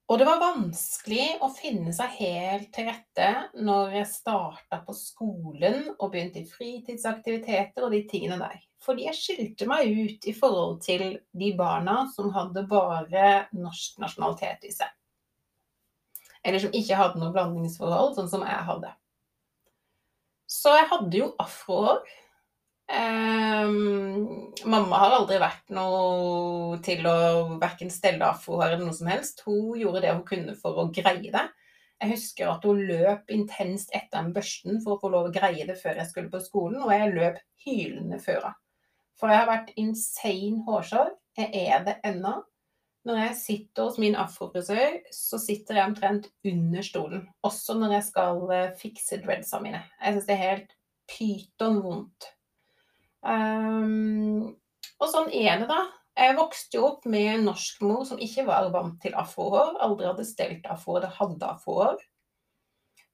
Og 0.08 0.22
det 0.22 0.26
var 0.30 0.40
vanskelig 0.40 1.26
å 1.44 1.50
finne 1.52 1.92
seg 1.92 2.14
helt 2.22 2.70
til 2.76 2.88
rette 2.88 3.32
når 3.60 3.98
jeg 3.98 4.08
starta 4.14 4.80
på 4.86 4.96
skolen 4.96 5.90
og 5.98 6.14
begynte 6.14 6.40
i 6.40 6.48
fritidsaktiviteter 6.48 7.84
og 7.84 7.92
de 7.92 8.06
tingene 8.08 8.38
der. 8.40 8.62
Fordi 8.84 9.10
jeg 9.10 9.20
skilte 9.20 9.68
meg 9.68 9.92
ut 9.92 10.30
i 10.32 10.36
forhold 10.38 10.80
til 10.86 11.18
de 11.36 11.50
barna 11.60 12.06
som 12.14 12.32
hadde 12.32 12.64
bare 12.72 13.26
norsk 13.52 14.00
nasjonalitet 14.00 14.64
i 14.70 14.72
seg. 14.78 14.96
Eller 16.48 16.64
som 16.64 16.72
ikke 16.72 16.96
hadde 16.96 17.20
noe 17.20 17.36
blandingsforhold, 17.36 18.16
sånn 18.16 18.32
som 18.32 18.48
jeg 18.48 18.64
hadde. 18.70 18.94
Så 20.48 20.74
jeg 20.78 20.88
hadde 20.92 21.20
jo 21.20 21.34
afrohår. 21.44 22.02
Um, 22.88 24.54
mamma 24.64 25.00
har 25.02 25.16
aldri 25.18 25.42
vært 25.44 25.74
noe 25.76 26.78
til 26.86 27.04
å 27.04 27.18
verken 27.60 27.92
stelle 27.92 28.30
afrohår 28.30 28.70
eller 28.70 28.86
noe 28.86 28.96
som 28.96 29.10
helst. 29.12 29.44
Hun 29.48 29.76
gjorde 29.76 30.06
det 30.06 30.14
hun 30.14 30.24
kunne 30.28 30.56
for 30.60 30.80
å 30.80 30.88
greie 30.96 31.34
det. 31.34 31.44
Jeg 31.98 32.14
husker 32.14 32.52
at 32.52 32.66
hun 32.68 32.80
løp 32.88 33.34
intenst 33.34 33.92
etter 33.98 34.22
en 34.22 34.32
børsten 34.36 34.80
for 34.84 34.96
å 34.96 35.02
få 35.02 35.12
lov 35.12 35.28
å 35.28 35.34
greie 35.36 35.66
det 35.68 35.76
før 35.82 35.98
jeg 35.98 36.12
skulle 36.12 36.32
på 36.32 36.44
skolen, 36.46 36.80
og 36.86 36.94
jeg 36.94 37.14
løp 37.16 37.42
hylende 37.66 38.22
før 38.24 38.52
henne. 38.52 38.62
For 39.18 39.34
jeg 39.34 39.42
har 39.42 39.50
vært 39.50 39.72
insane 39.82 40.62
hårsår. 40.68 41.10
Jeg 41.42 41.50
er 41.66 41.86
det 41.88 41.96
ennå. 42.06 42.36
Når 43.08 43.20
jeg 43.22 43.36
sitter 43.40 43.88
hos 43.88 44.00
min 44.02 44.18
afrofrisør, 44.20 44.98
så 45.16 45.40
sitter 45.40 45.80
jeg 45.80 45.92
omtrent 45.92 46.28
under 46.48 46.84
stolen. 46.84 47.28
Også 47.48 47.78
når 47.78 47.98
jeg 47.98 48.08
skal 48.10 48.42
eh, 48.56 48.74
fikse 48.80 49.22
dreadsa 49.24 49.62
mine. 49.64 49.80
Jeg 50.02 50.18
syns 50.18 50.28
det 50.28 50.36
er 50.36 50.44
helt 50.44 50.74
pyton 51.08 51.80
vondt. 51.86 52.28
Um, 53.24 54.58
og 55.00 55.08
sånn 55.12 55.32
er 55.32 55.62
det, 55.62 55.70
da. 55.72 55.80
Jeg 56.18 56.36
vokste 56.38 56.80
jo 56.80 56.86
opp 56.90 57.08
med 57.08 57.30
en 57.36 57.48
norskmor 57.48 58.04
som 58.10 58.20
ikke 58.22 58.48
var 58.48 58.68
vant 58.74 59.00
til 59.04 59.16
afrohår. 59.16 59.78
Aldri 59.86 60.10
hadde 60.10 60.28
stelt 60.28 60.68
afrohår, 60.68 61.06
det 61.06 61.16
hadde 61.20 61.52
afrohår. 61.54 62.04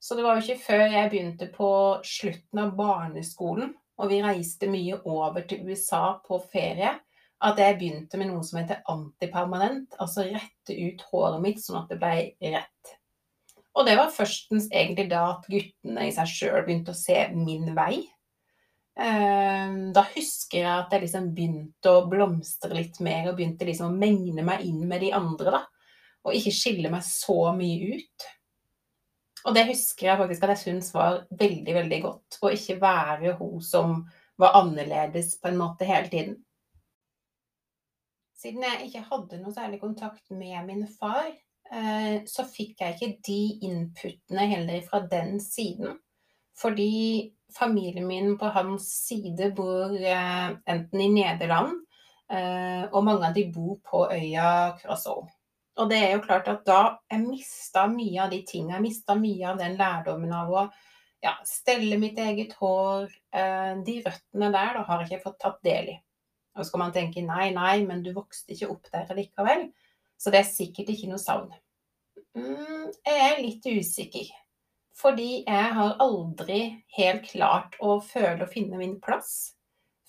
Så 0.04 0.18
det 0.18 0.26
var 0.26 0.40
jo 0.40 0.44
ikke 0.48 0.66
før 0.66 0.86
jeg 0.88 1.12
begynte 1.12 1.48
på 1.54 1.72
slutten 2.08 2.64
av 2.64 2.74
barneskolen 2.80 3.76
og 4.02 4.10
vi 4.10 4.22
reiste 4.24 4.70
mye 4.72 4.98
over 5.10 5.46
til 5.48 5.68
USA 5.70 6.18
på 6.26 6.40
ferie, 6.52 6.96
at 7.44 7.60
jeg 7.60 7.78
begynte 7.80 8.20
med 8.20 8.30
noe 8.30 8.44
som 8.46 8.60
heter 8.62 8.84
antipermanent, 8.92 9.96
altså 10.02 10.26
rette 10.30 10.76
ut 10.76 11.02
håret 11.10 11.42
mitt 11.44 11.62
sånn 11.64 11.82
at 11.82 11.92
det 11.92 12.00
ble 12.02 12.54
rett. 12.56 12.94
Og 13.74 13.88
det 13.88 13.96
var 13.98 14.14
førstens 14.14 14.70
egentlig 14.70 15.08
da 15.12 15.24
at 15.32 15.48
guttene 15.50 16.06
i 16.08 16.14
seg 16.14 16.30
sjøl 16.30 16.62
begynte 16.66 16.94
å 16.94 16.98
se 16.98 17.18
min 17.34 17.72
vei. 17.76 18.04
Ehm, 19.02 19.90
da 19.96 20.04
husker 20.14 20.60
jeg 20.60 20.70
at 20.70 20.94
jeg 20.94 21.06
liksom 21.08 21.32
begynte 21.34 21.90
å 21.90 22.06
blomstre 22.10 22.78
litt 22.78 23.00
mer, 23.04 23.32
og 23.32 23.40
begynte 23.40 23.66
liksom 23.68 23.90
å 23.90 23.98
megne 23.98 24.46
meg 24.46 24.66
inn 24.68 24.84
med 24.90 25.02
de 25.02 25.12
andre, 25.18 25.58
da. 25.58 25.64
Og 26.24 26.38
ikke 26.38 26.54
skille 26.56 26.94
meg 26.94 27.04
så 27.08 27.38
mye 27.58 27.98
ut. 27.98 28.28
Og 29.44 29.58
det 29.58 29.66
husker 29.68 30.08
jeg 30.08 30.20
faktisk 30.22 30.46
at 30.46 30.54
jeg 30.54 30.62
syntes 30.62 30.94
var 30.96 31.24
veldig, 31.36 31.74
veldig 31.82 32.00
godt. 32.06 32.38
Å 32.40 32.52
ikke 32.56 32.80
være 32.80 33.34
hun 33.42 33.58
som 33.66 33.98
var 34.40 34.56
annerledes 34.62 35.36
på 35.42 35.50
en 35.50 35.60
måte 35.60 35.88
hele 35.90 36.08
tiden. 36.14 36.38
Siden 38.44 38.66
jeg 38.66 38.90
ikke 38.90 39.06
hadde 39.08 39.38
noe 39.40 39.54
særlig 39.56 39.78
kontakt 39.80 40.34
med 40.36 40.66
min 40.68 40.84
far, 41.00 41.30
eh, 41.72 42.16
så 42.28 42.44
fikk 42.44 42.82
jeg 42.84 42.98
ikke 42.98 43.22
de 43.24 43.38
inputene 43.70 44.50
heller 44.52 44.84
fra 44.84 45.00
den 45.08 45.38
siden. 45.40 45.96
Fordi 46.60 47.32
familien 47.56 48.08
min 48.10 48.36
på 48.38 48.52
hans 48.52 48.90
side 49.08 49.54
bor 49.56 49.96
eh, 49.96 50.50
enten 50.68 51.06
i 51.06 51.08
Nederland, 51.16 51.80
eh, 52.28 52.84
og 52.92 53.08
mange 53.08 53.32
av 53.32 53.40
de 53.40 53.48
bor 53.56 53.80
på 53.88 54.04
øya 54.12 54.76
Curaçao. 54.82 55.24
Og 55.80 55.90
det 55.90 56.04
er 56.04 56.12
jo 56.18 56.26
klart 56.28 56.52
at 56.52 56.68
da 56.68 56.82
jeg 57.10 57.24
mista 57.24 57.88
mye 57.88 58.26
av 58.28 58.34
de 58.36 58.44
tingene. 58.46 58.76
Jeg 58.76 58.90
mista 58.90 59.16
mye 59.16 59.54
av 59.54 59.64
den 59.64 59.80
lærdommen 59.80 60.36
av 60.36 60.52
å 60.52 60.70
ja, 61.24 61.38
stelle 61.48 61.96
mitt 61.98 62.20
eget 62.20 62.52
hår. 62.60 63.08
De 63.88 63.96
røttene 64.04 64.52
der 64.54 64.76
da 64.76 64.84
har 64.86 65.02
jeg 65.02 65.10
ikke 65.10 65.30
fått 65.32 65.40
tatt 65.42 65.64
del 65.66 65.96
i. 65.96 66.02
Og 66.54 66.66
så 66.66 66.74
kan 66.74 66.84
man 66.86 66.94
tenke 66.96 67.24
nei, 67.26 67.50
nei, 67.56 67.82
men 67.88 68.04
du 68.06 68.12
vokste 68.14 68.54
ikke 68.54 68.70
opp 68.74 68.90
der 68.94 69.10
likevel. 69.18 69.68
Så 70.22 70.32
det 70.34 70.44
er 70.44 70.50
sikkert 70.50 70.92
ikke 70.94 71.10
noe 71.10 71.22
savn. 71.22 71.50
Mm, 72.38 72.92
jeg 73.06 73.26
er 73.26 73.42
litt 73.42 73.66
usikker. 73.66 74.30
Fordi 74.94 75.44
jeg 75.48 75.74
har 75.78 75.98
aldri 76.04 76.62
helt 76.98 77.26
klart 77.32 77.78
å 77.82 77.98
føle 78.06 78.46
og 78.46 78.52
finne 78.54 78.78
min 78.78 79.00
plass 79.02 79.56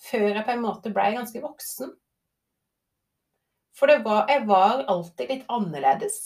før 0.05 0.27
jeg 0.29 0.45
på 0.45 0.53
en 0.53 0.61
måte 0.61 0.91
blei 0.93 1.11
ganske 1.15 1.41
voksen. 1.41 1.93
For 3.75 3.91
var, 4.05 4.27
jeg 4.31 4.45
var 4.47 4.85
alltid 4.91 5.31
litt 5.31 5.47
annerledes. 5.51 6.19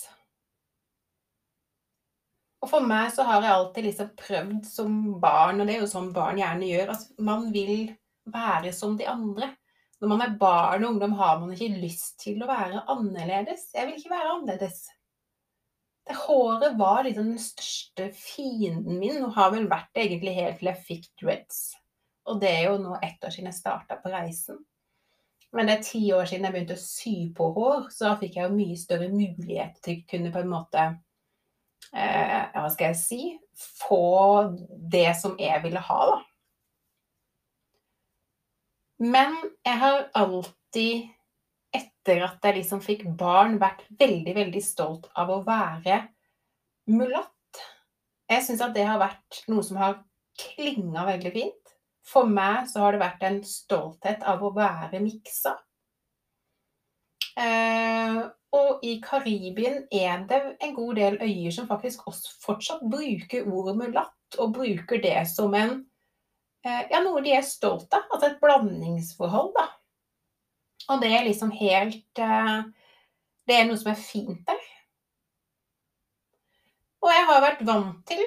Og 2.60 2.67
for 2.69 2.84
meg 2.84 3.08
så 3.15 3.23
har 3.25 3.45
jeg 3.45 3.55
alltid 3.55 3.88
liksom 3.88 4.12
prøvd 4.19 4.67
som 4.67 4.97
barn, 5.23 5.62
og 5.62 5.69
det 5.69 5.77
er 5.77 5.86
jo 5.86 5.89
sånn 5.89 6.12
barn 6.13 6.41
gjerne 6.41 6.67
gjør, 6.67 6.91
at 6.93 7.08
man 7.23 7.47
vil 7.55 7.88
være 8.29 8.73
som 8.75 8.97
de 8.99 9.08
andre. 9.10 9.53
Når 9.99 10.12
man 10.13 10.21
er 10.23 10.38
barn 10.39 10.85
og 10.85 10.93
ungdom, 10.93 11.17
har 11.19 11.39
man 11.41 11.51
ikke 11.51 11.81
lyst 11.81 12.21
til 12.23 12.39
å 12.43 12.47
være 12.47 12.85
annerledes. 12.91 13.67
Jeg 13.75 13.88
vil 13.88 13.99
ikke 13.99 14.13
være 14.13 14.35
annerledes. 14.38 14.85
Det 16.07 16.15
håret 16.17 16.77
var 16.79 17.03
liksom 17.05 17.27
den 17.33 17.41
største 17.43 18.07
fienden 18.15 18.97
min, 19.01 19.19
og 19.27 19.35
har 19.35 19.51
vel 19.53 19.67
vært 19.69 19.91
det 19.93 20.07
egentlig 20.07 20.38
helt 20.39 20.57
til 20.62 20.71
jeg 20.71 20.85
fikk 20.88 21.12
dreads. 21.21 21.59
Og 22.29 22.39
det 22.41 22.49
er 22.49 22.63
jo 22.69 22.79
nå 22.81 22.95
ett 23.03 23.23
år 23.25 23.33
siden 23.33 23.51
jeg 23.51 23.59
starta 23.59 23.99
på 23.99 24.13
reisen. 24.13 24.63
Men 25.53 25.67
det 25.67 25.75
er 25.75 25.85
ti 25.85 26.01
år 26.13 26.29
siden 26.29 26.45
jeg 26.45 26.55
begynte 26.55 26.77
å 26.77 26.81
sy 26.81 27.13
på 27.35 27.51
hår, 27.55 27.88
så 27.93 28.07
da 28.07 28.15
fikk 28.21 28.38
jeg 28.38 28.47
jo 28.47 28.55
mye 28.55 28.77
større 28.77 29.12
mulighet 29.12 29.79
til 29.85 29.99
å 29.99 30.09
kunne 30.12 30.33
på 30.33 30.43
en 30.43 30.51
måte 30.51 30.83
eh, 31.93 32.43
Hva 32.53 32.67
skal 32.69 32.91
jeg 32.91 32.99
si 33.01 33.21
Få 33.59 34.03
det 34.93 35.09
som 35.19 35.33
jeg 35.41 35.63
ville 35.65 35.81
ha, 35.83 36.01
da. 36.13 36.19
Men 38.99 39.35
jeg 39.63 39.79
har 39.79 40.09
alltid, 40.19 41.07
etter 41.75 42.23
at 42.25 42.43
jeg 42.43 42.57
liksom 42.59 42.81
fikk 42.83 43.05
barn, 43.19 43.55
vært 43.62 43.85
veldig, 43.99 44.35
veldig 44.35 44.63
stolt 44.63 45.07
av 45.15 45.31
å 45.31 45.41
være 45.45 46.01
mulatt. 46.91 47.62
Jeg 48.29 48.45
syns 48.45 48.63
at 48.65 48.75
det 48.75 48.85
har 48.85 48.99
vært 49.01 49.43
noe 49.49 49.63
som 49.65 49.79
har 49.79 50.01
klinga 50.39 51.05
veldig 51.07 51.31
fint. 51.33 51.73
For 52.09 52.27
meg 52.27 52.67
så 52.71 52.83
har 52.83 52.95
det 52.95 53.03
vært 53.03 53.25
en 53.27 53.39
stolthet 53.45 54.25
av 54.27 54.43
å 54.43 54.51
være 54.55 55.01
miksa. 55.03 55.55
Eh, 57.39 58.19
og 58.57 58.83
i 58.83 58.95
Karibien 59.03 59.83
er 59.93 60.25
det 60.27 60.39
en 60.65 60.73
god 60.75 60.97
del 60.99 61.19
øyer 61.21 61.53
som 61.55 61.69
faktisk 61.69 62.07
også 62.09 62.33
fortsatt 62.43 62.81
bruker 62.91 63.47
ordet 63.47 63.77
mulatt, 63.77 64.39
og 64.41 64.55
bruker 64.57 65.01
det 65.03 65.21
som 65.29 65.53
en 65.55 65.83
ja, 66.65 67.00
noe 67.04 67.22
de 67.24 67.34
er 67.38 67.45
stolt 67.45 67.93
av. 67.95 68.08
Altså 68.10 68.32
et 68.32 68.41
blandingsforhold, 68.41 69.54
da. 69.56 69.67
Og 70.89 71.02
det 71.04 71.12
er 71.13 71.26
liksom 71.28 71.52
helt 71.54 72.22
eh, 72.24 72.60
Det 73.48 73.56
er 73.56 73.65
noe 73.67 73.80
som 73.80 73.91
er 73.93 74.02
fint 74.02 74.41
der. 74.48 74.62
Og 77.00 77.12
jeg 77.13 77.28
har 77.30 77.43
vært 77.43 77.62
vant 77.67 78.00
til, 78.10 78.24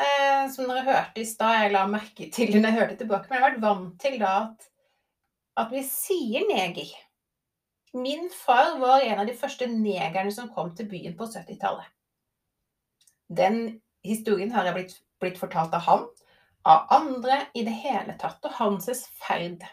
eh, 0.00 0.44
som 0.50 0.70
dere 0.70 0.86
hørte 0.86 1.20
i 1.20 1.26
stad, 1.28 1.58
jeg 1.60 1.74
la 1.74 1.84
merke 1.90 2.30
til 2.32 2.54
når 2.56 2.70
jeg 2.70 2.78
hørte 2.78 2.96
tilbake, 3.02 3.28
men 3.28 3.36
jeg 3.36 3.44
har 3.44 3.50
vært 3.50 3.64
vant 3.64 3.98
til 4.00 4.16
da 4.22 4.30
at, 4.46 4.68
at 5.64 5.74
vi 5.74 5.82
sier 5.86 6.46
neger. 6.48 6.94
Min 7.94 8.26
far 8.32 8.78
var 8.80 9.04
en 9.04 9.20
av 9.22 9.28
de 9.28 9.36
første 9.38 9.68
negerne 9.70 10.32
som 10.34 10.50
kom 10.50 10.72
til 10.74 10.88
byen 10.90 11.14
på 11.18 11.28
70-tallet. 11.30 11.86
Den 13.28 13.60
historien 14.04 14.50
har 14.52 14.66
jeg 14.66 14.78
blitt, 14.78 14.96
blitt 15.22 15.38
fortalt 15.38 15.76
av 15.76 15.84
han, 15.86 16.08
av 16.64 16.86
andre 16.96 17.40
i 17.54 17.64
det 17.66 17.74
hele 17.84 18.16
tatt, 18.20 18.40
og 18.44 18.56
hans 18.58 18.88
ferd. 19.20 19.64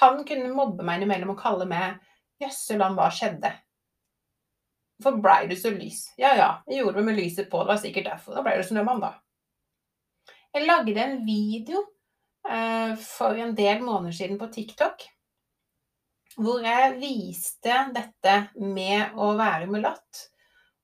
Han 0.00 0.22
kunne 0.26 0.52
mobbe 0.54 0.86
meg 0.86 1.00
innimellom 1.00 1.34
og 1.34 1.42
kalle 1.42 1.66
meg 1.70 1.98
'Jøsseland, 2.40 2.96
hva 2.98 3.10
skjedde?' 3.12 3.52
For 5.00 5.16
blei 5.16 5.46
du 5.48 5.56
så 5.56 5.70
lys? 5.72 6.10
Ja 6.20 6.34
ja, 6.36 6.50
jeg 6.68 6.82
gjorde 6.82 7.00
det 7.00 7.06
med 7.06 7.16
lyset 7.16 7.48
på, 7.50 7.62
det 7.62 7.72
var 7.72 7.80
sikkert 7.80 8.10
derfor. 8.10 8.34
Da 8.36 8.42
blei 8.44 8.58
så 8.60 8.68
snømann, 8.68 9.00
da. 9.00 9.14
Jeg 10.52 10.66
lagde 10.66 11.00
en 11.00 11.24
video 11.24 11.80
eh, 12.44 12.92
for 13.00 13.38
en 13.38 13.54
del 13.56 13.80
måneder 13.80 14.12
siden 14.12 14.38
på 14.38 14.50
TikTok 14.52 15.06
hvor 16.38 16.62
jeg 16.64 16.96
viste 17.00 17.76
dette 17.94 18.34
med 18.62 19.16
å 19.18 19.32
være 19.38 19.68
mulatt. 19.70 20.26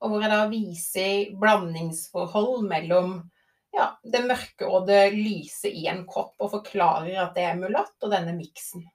Og 0.02 0.12
hvor 0.12 0.24
jeg 0.24 0.32
da 0.32 0.42
viser 0.50 1.36
blandingsforhold 1.40 2.66
mellom 2.68 3.18
ja, 3.76 3.90
det 4.02 4.24
mørke 4.24 4.68
og 4.68 4.86
det 4.88 5.12
lyse 5.12 5.68
i 5.68 5.86
en 5.90 6.04
kopp, 6.08 6.34
og 6.40 6.54
forklarer 6.54 7.18
at 7.26 7.34
det 7.36 7.44
er 7.44 7.58
mulatt, 7.60 7.96
og 8.02 8.12
denne 8.14 8.32
miksen. 8.36 8.86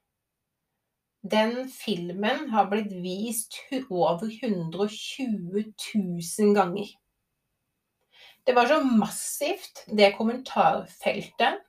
Den 1.22 1.68
filmen 1.70 2.48
har 2.50 2.70
blitt 2.72 2.94
vist 3.04 3.60
over 3.92 4.26
120 4.26 5.68
000 5.94 6.56
ganger. 6.58 6.90
Det 8.44 8.56
var 8.58 8.66
så 8.66 8.80
massivt, 8.82 9.84
det 9.86 10.16
kommentarfeltet, 10.18 11.60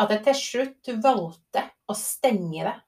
at 0.00 0.14
jeg 0.14 0.24
til 0.26 0.38
slutt 0.40 0.90
valgte 1.04 1.62
å 1.86 1.94
stenge 1.94 2.64
det. 2.66 2.78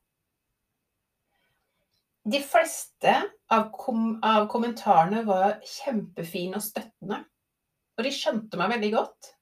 De 2.34 2.38
fleste 2.42 3.14
av, 3.50 3.68
kom 3.74 4.16
av 4.26 4.48
kommentarene 4.50 5.22
var 5.26 5.60
kjempefine 5.66 6.58
og 6.58 6.66
støttende, 6.66 7.20
og 7.98 8.06
de 8.06 8.12
skjønte 8.14 8.58
meg 8.58 8.74
veldig 8.74 8.90
godt. 8.94 9.32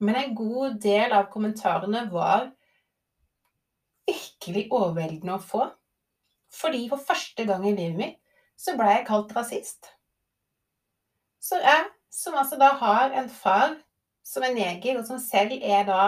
Men 0.00 0.18
en 0.20 0.34
god 0.36 0.78
del 0.82 1.14
av 1.16 1.30
kommentarene 1.32 2.04
var 2.12 2.50
virkelig 4.06 4.66
overveldende 4.70 5.36
å 5.36 5.42
få. 5.42 5.66
Fordi 6.52 6.86
for 6.90 7.02
første 7.02 7.46
gang 7.48 7.64
i 7.66 7.74
livet 7.74 7.98
mitt 8.00 8.20
så 8.56 8.76
ble 8.76 8.88
jeg 8.92 9.06
kalt 9.08 9.32
rasist. 9.36 9.90
Så 11.42 11.58
jeg, 11.60 11.88
som 12.10 12.36
altså 12.38 12.58
da 12.60 12.72
har 12.80 13.12
en 13.16 13.28
far 13.30 13.76
som 14.26 14.44
er 14.46 14.54
neger, 14.56 14.98
og 14.98 15.06
som 15.06 15.20
selv 15.22 15.54
er 15.60 15.84
da 15.86 16.00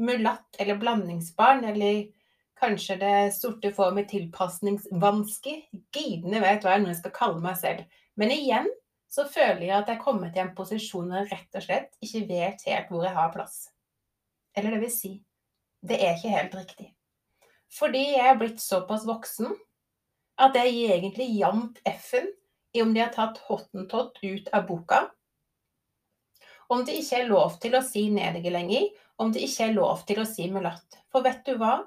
mulatt 0.00 0.60
eller 0.60 0.78
blandingsbarn, 0.80 1.64
eller 1.72 2.06
kanskje 2.60 2.96
det 3.00 3.16
sorte 3.36 3.72
får 3.76 3.92
med 3.96 4.08
tilpasningsvansker 4.08 5.66
Gidene 5.92 6.40
vet 6.40 6.64
hva 6.64 6.76
jeg 6.76 6.86
nå 6.86 6.94
skal 6.96 7.14
kalle 7.16 7.42
meg 7.44 7.58
selv. 7.60 7.84
Men 8.16 8.32
igjen 8.32 8.70
så 9.08 9.24
føler 9.30 9.68
jeg 9.68 9.76
at 9.76 9.90
jeg 9.90 9.98
er 9.98 10.04
kommet 10.04 10.36
i 10.36 10.42
en 10.42 10.54
posisjon 10.56 11.08
hvor 11.10 11.22
jeg 11.22 11.30
rett 11.32 11.58
og 11.58 11.64
slett 11.64 11.96
ikke 12.04 12.26
vet 12.28 12.66
helt 12.68 12.92
hvor 12.92 13.06
jeg 13.06 13.16
har 13.16 13.32
plass. 13.34 13.56
Eller 14.56 14.76
det 14.76 14.82
vil 14.82 14.92
si, 14.92 15.12
det 15.86 16.00
er 16.02 16.16
ikke 16.16 16.34
helt 16.34 16.56
riktig. 16.58 16.88
Fordi 17.76 18.02
jeg 18.14 18.26
er 18.26 18.38
blitt 18.40 18.62
såpass 18.62 19.06
voksen 19.06 19.52
at 20.42 20.56
jeg 20.58 20.74
gir 20.74 20.94
egentlig 20.96 21.28
jevnt 21.38 21.80
f-en 21.88 22.28
i 22.76 22.82
om 22.84 22.92
de 22.92 23.00
har 23.00 23.12
tatt 23.14 23.40
Hottentott 23.48 24.18
ut 24.22 24.50
av 24.52 24.66
boka, 24.68 25.06
om 26.68 26.82
det 26.84 26.96
ikke 27.00 27.22
er 27.22 27.28
lov 27.30 27.58
til 27.62 27.76
å 27.78 27.82
si 27.84 28.08
nediger 28.12 28.52
lenger, 28.52 28.88
om 29.22 29.30
det 29.32 29.44
ikke 29.46 29.68
er 29.68 29.76
lov 29.76 30.02
til 30.08 30.20
å 30.20 30.26
si 30.28 30.48
mulatt. 30.52 30.98
For 31.12 31.24
vet 31.24 31.46
du 31.46 31.54
hva? 31.60 31.86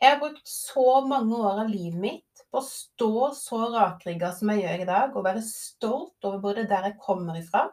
Jeg 0.00 0.14
har 0.14 0.20
brukt 0.22 0.46
så 0.48 1.02
mange 1.06 1.36
år 1.36 1.64
av 1.64 1.70
livet 1.70 2.00
mitt 2.00 2.31
å 2.52 2.60
stå 2.64 3.30
så 3.36 3.60
rakrygga 3.72 4.32
som 4.36 4.52
jeg 4.52 4.64
gjør 4.64 4.84
i 4.84 4.88
dag, 4.88 5.16
og 5.16 5.24
være 5.24 5.44
stolt 5.46 6.28
over 6.28 6.42
både 6.42 6.66
der 6.70 6.90
jeg 6.90 7.00
kommer 7.00 7.38
ifra, 7.40 7.66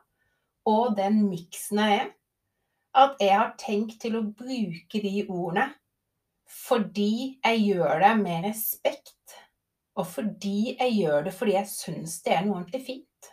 og 0.69 0.95
den 0.97 1.25
miksen 1.27 1.81
jeg 1.83 1.99
er, 1.99 2.07
at 2.99 3.19
jeg 3.21 3.35
har 3.35 3.53
tenkt 3.59 3.99
til 4.01 4.17
å 4.17 4.25
bruke 4.25 5.03
de 5.03 5.27
ordene 5.27 5.69
fordi 6.49 7.37
jeg 7.45 7.59
gjør 7.61 7.99
det 8.01 8.13
med 8.23 8.47
respekt, 8.47 9.35
og 9.99 10.07
fordi 10.09 10.73
jeg 10.79 10.95
gjør 10.95 11.27
det 11.27 11.33
fordi 11.37 11.53
jeg 11.53 11.69
syns 11.69 12.15
det 12.25 12.33
er 12.33 12.41
noe 12.45 12.63
ordentlig 12.63 12.81
fint. 12.87 13.29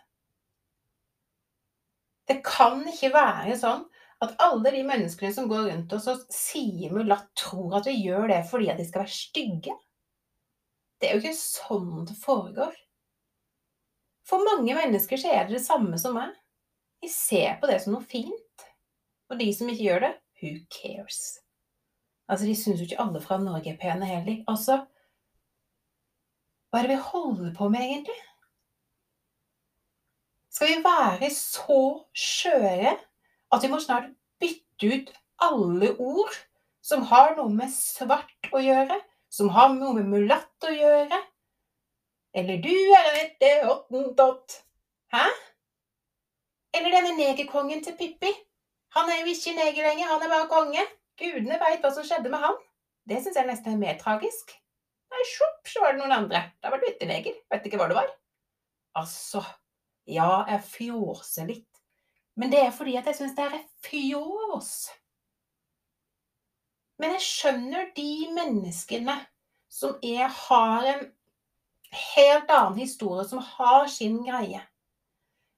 Det 2.29 2.43
kan 2.45 2.83
ikke 2.91 3.13
være 3.15 3.57
sånn 3.57 3.87
at 4.25 4.37
alle 4.43 4.73
de 4.75 4.83
menneskene 4.85 5.33
som 5.33 5.49
går 5.49 5.69
rundt 5.71 5.95
oss 5.97 6.09
og 6.13 6.27
sier 6.33 6.93
mulatt, 6.93 7.29
tror 7.39 7.79
at 7.81 7.89
vi 7.89 7.99
gjør 8.03 8.29
det 8.33 8.43
fordi 8.51 8.71
at 8.73 8.81
de 8.81 8.87
skal 8.89 9.05
være 9.05 9.17
stygge. 9.17 9.77
Det 11.01 11.09
er 11.09 11.17
jo 11.17 11.23
ikke 11.25 11.39
sånn 11.39 12.05
det 12.09 12.17
foregår. 12.21 12.75
For 14.27 14.43
mange 14.43 14.75
mennesker 14.75 15.21
så 15.21 15.31
er 15.33 15.47
det 15.47 15.59
det 15.59 15.67
samme 15.67 15.99
som 16.01 16.17
meg. 16.17 16.33
De 17.03 17.11
ser 17.13 17.59
på 17.61 17.69
det 17.71 17.79
som 17.83 17.95
noe 17.95 18.07
fint. 18.09 18.67
Og 19.31 19.39
de 19.39 19.51
som 19.55 19.69
ikke 19.71 19.85
gjør 19.85 20.05
det, 20.07 20.13
who 20.41 20.53
cares? 20.73 21.21
Altså, 22.27 22.47
de 22.49 22.57
syns 22.59 22.81
jo 22.81 22.87
ikke 22.89 23.03
alle 23.03 23.23
fra 23.23 23.39
Norge 23.39 23.71
er 23.73 23.79
pene 23.81 24.09
heller. 24.09 24.41
Altså, 24.51 24.81
hva 26.71 26.81
er 26.81 26.89
det 26.89 26.97
vi 26.97 27.03
holder 27.11 27.53
på 27.55 27.69
med, 27.71 27.85
egentlig? 27.87 28.17
Skal 30.51 30.73
vi 30.73 30.83
være 30.85 31.31
så 31.37 31.81
skjøre 32.17 32.97
at 33.53 33.63
vi 33.63 33.71
må 33.71 33.79
snart 33.83 34.09
bytte 34.43 34.89
ut 34.89 35.13
alle 35.45 35.93
ord 36.01 36.33
som 36.87 37.05
har 37.11 37.35
noe 37.37 37.53
med 37.53 37.71
svart 37.73 38.51
å 38.55 38.63
gjøre, 38.63 38.97
som 39.33 39.51
har 39.55 39.73
noe 39.75 39.97
med 39.99 40.11
mulatt 40.11 40.67
å 40.67 40.73
gjøre? 40.73 41.19
Eller 42.37 42.61
du 42.63 42.73
er 42.73 43.11
en 43.11 43.19
ette 43.23 43.53
hottentott. 43.65 44.61
Hæ? 45.15 45.25
Eller 46.77 46.93
denne 46.93 47.15
negerkongen 47.17 47.83
til 47.85 47.97
Pippi. 47.97 48.33
Han 48.97 49.09
er 49.13 49.23
jo 49.23 49.33
ikke 49.33 49.55
neger 49.57 49.89
lenger, 49.89 50.11
han 50.11 50.25
er 50.25 50.33
bare 50.33 50.51
konge. 50.51 50.85
Gudene 51.17 51.59
veit 51.61 51.85
hva 51.85 51.93
som 51.95 52.05
skjedde 52.05 52.33
med 52.33 52.43
han. 52.43 52.59
Det 53.09 53.23
syns 53.23 53.39
jeg 53.39 53.49
nesten 53.49 53.77
er 53.77 53.81
mer 53.81 53.97
tragisk. 54.01 54.53
Nei, 55.13 55.23
sjopp, 55.31 55.63
så 55.71 55.83
var 55.83 55.95
det 55.95 56.03
noen 56.03 56.17
andre. 56.17 56.43
Da 56.61 56.73
var 56.73 56.83
du 56.83 56.89
ikke 56.89 57.09
neger. 57.09 57.37
Vet 57.53 57.69
ikke 57.69 57.81
hva 57.81 57.89
det 57.91 57.97
var. 57.97 58.13
Altså, 58.99 59.43
ja, 60.09 60.45
jeg 60.51 60.65
fjåser 60.73 61.49
litt. 61.49 61.81
Men 62.37 62.53
det 62.53 62.61
er 62.67 62.75
fordi 62.75 62.97
at 63.01 63.09
jeg 63.09 63.21
syns 63.21 63.37
det 63.37 63.47
er 63.47 63.61
fjås. 63.87 64.73
Men 67.01 67.17
jeg 67.17 67.27
skjønner 67.27 67.91
de 67.97 68.11
menneskene 68.37 69.19
som 69.73 69.99
er, 70.05 70.31
har 70.33 70.87
en 70.95 71.03
helt 72.17 72.51
annen 72.51 72.79
historie, 72.81 73.27
som 73.29 73.43
har 73.45 73.87
sin 73.93 74.23
greie. 74.25 74.63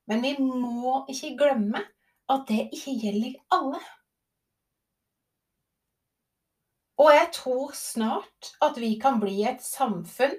Men 0.08 0.24
vi 0.24 0.34
må 0.40 1.04
ikke 1.10 1.36
glemme 1.38 1.84
at 2.28 2.48
det 2.48 2.68
ikke 2.74 2.96
gjelder 3.04 3.38
alle. 3.54 3.80
Og 6.98 7.12
jeg 7.14 7.28
tror 7.36 7.74
snart 7.78 8.52
at 8.64 8.80
vi 8.82 8.96
kan 9.00 9.20
bli 9.22 9.36
et 9.46 9.62
samfunn 9.62 10.34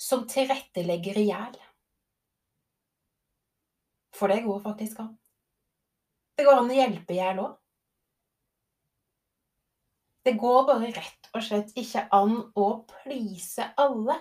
som 0.00 0.28
tilrettelegger 0.30 1.18
i 1.18 1.26
hjel. 1.32 1.56
For 4.16 4.30
det 4.30 4.44
går 4.44 4.62
faktisk 4.62 5.00
an. 5.02 5.16
Det 6.36 6.46
går 6.46 6.62
an 6.62 6.70
å 6.70 6.76
hjelpe 6.78 7.16
i 7.16 7.18
hjel 7.18 7.42
òg. 7.42 7.59
Det 10.24 10.36
går 10.40 10.66
bare 10.68 10.90
rett 10.92 11.30
og 11.32 11.44
slett 11.44 11.70
ikke 11.80 12.06
an 12.12 12.36
å 12.58 12.66
please 12.90 13.70
alle. 13.80 14.18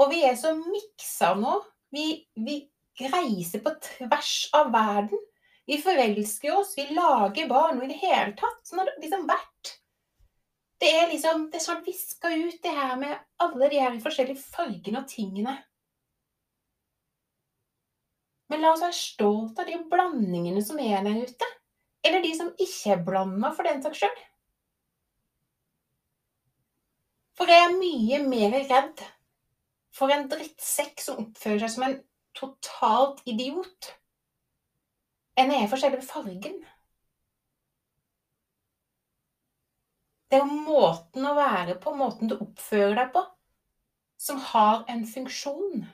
Og 0.00 0.12
vi 0.12 0.22
er 0.24 0.38
så 0.40 0.54
miksa 0.56 1.34
nå. 1.36 1.58
Vi, 1.92 2.06
vi 2.40 2.62
reiser 3.10 3.60
på 3.64 3.74
tvers 3.84 4.34
av 4.56 4.70
verden. 4.72 5.20
Vi 5.68 5.76
forelsker 5.82 6.54
oss, 6.56 6.72
vi 6.78 6.88
lager 6.96 7.50
barn 7.50 7.78
og 7.78 7.84
i 7.86 7.92
det 7.92 8.00
hele 8.00 8.32
tatt. 8.38 8.62
Sånn 8.66 8.80
har 8.80 8.88
det 8.88 9.04
liksom 9.04 9.28
vært 9.28 9.76
det 10.80 10.88
er 10.96 11.10
liksom 11.10 11.48
Det 11.52 11.58
er 11.58 11.64
sånn 11.66 11.82
viska 11.84 12.30
ut, 12.32 12.62
det 12.64 12.72
her 12.72 12.94
med 12.96 13.18
alle 13.44 13.68
de 13.68 13.80
her 13.82 13.98
forskjellige 14.00 14.40
fargene 14.40 15.02
og 15.02 15.10
tingene. 15.10 15.58
Men 18.50 18.64
la 18.64 18.72
oss 18.72 18.82
være 18.82 18.96
stolt 18.96 19.60
av 19.60 19.68
de 19.68 19.76
blandingene 19.92 20.62
som 20.64 20.80
er 20.82 21.04
der 21.04 21.20
ute. 21.20 21.48
Eller 22.06 22.24
de 22.24 22.32
som 22.34 22.48
ikke 22.56 22.94
er 22.94 23.04
blanda, 23.04 23.52
for 23.54 23.68
den 23.68 23.84
saks 23.84 24.00
skyld. 24.00 24.22
For 27.40 27.48
jeg 27.48 27.64
er 27.64 27.70
mye 27.72 28.16
mer 28.20 28.54
redd 28.68 28.98
for 29.96 30.12
en 30.12 30.26
drittsekk 30.28 30.98
som 31.00 31.22
oppfører 31.22 31.62
seg 31.62 31.70
som 31.72 31.84
en 31.86 31.94
totalt 32.36 33.22
idiot, 33.32 33.86
enn 35.40 35.48
jeg 35.54 35.64
er 35.64 35.70
for 35.70 35.80
selve 35.80 36.02
fargen. 36.04 36.58
Det 40.28 40.36
er 40.36 40.44
jo 40.44 40.58
måten 40.66 41.24
å 41.30 41.32
være 41.38 41.78
på, 41.80 41.94
måten 41.96 42.28
du 42.28 42.34
oppfører 42.36 42.92
deg 42.98 43.08
på, 43.14 43.22
som 44.20 44.42
har 44.50 44.84
en 44.92 45.06
funksjon. 45.08 45.86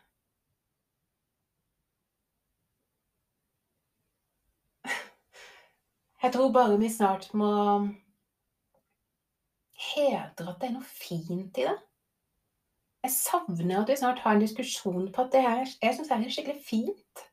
Jeg 6.26 6.34
tror 6.34 6.50
bare 6.58 6.82
vi 6.82 6.90
snart 6.90 7.30
må 7.38 7.52
hedre 9.76 10.50
at 10.50 10.60
det 10.60 10.70
er 10.70 10.74
noe 10.76 10.88
fint 10.88 11.60
i 11.60 11.66
det. 11.68 11.76
Jeg 13.06 13.14
savner 13.14 13.82
at 13.82 13.90
vi 13.90 13.96
snart 14.00 14.20
har 14.24 14.34
en 14.34 14.42
diskusjon 14.42 15.10
på 15.14 15.24
at 15.24 15.32
det 15.34 15.42
her 15.44 15.64
jeg 15.64 15.94
synes 15.94 16.08
det 16.10 16.16
er 16.16 16.36
skikkelig 16.36 16.62
fint. 16.66 17.26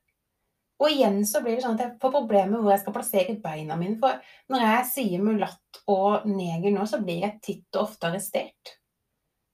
Og 0.84 0.92
igjen 0.92 1.22
så 1.26 1.40
blir 1.42 1.56
det 1.56 1.64
sånn 1.64 1.78
at 1.78 1.86
jeg 1.86 1.98
får 2.02 2.14
problemer 2.14 2.60
hvor 2.60 2.74
jeg 2.74 2.82
skal 2.84 2.96
plassere 2.98 3.38
beina 3.42 3.78
mine. 3.80 3.96
For 4.02 4.20
når 4.52 4.66
jeg 4.68 4.90
sier 4.90 5.24
mulatt 5.24 5.82
og 5.90 6.28
neger 6.28 6.74
nå, 6.76 6.86
så 6.90 7.00
blir 7.02 7.24
jeg 7.24 7.40
titt 7.46 7.78
og 7.78 7.88
ofte 7.88 8.10
arrestert. 8.10 8.76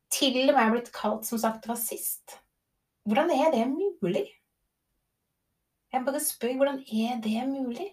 Til 0.09 0.41
og 0.47 0.55
med 0.57 0.73
blitt 0.73 0.91
kalt, 0.95 1.27
som 1.27 1.39
sagt, 1.41 1.67
rasist. 1.69 2.39
Hvordan 3.05 3.29
er 3.35 3.53
det 3.53 3.67
mulig? 3.69 4.25
Jeg 5.93 6.05
bare 6.05 6.21
spør 6.21 6.57
hvordan 6.57 6.81
er 6.81 7.21
det 7.21 7.45
mulig? 7.49 7.91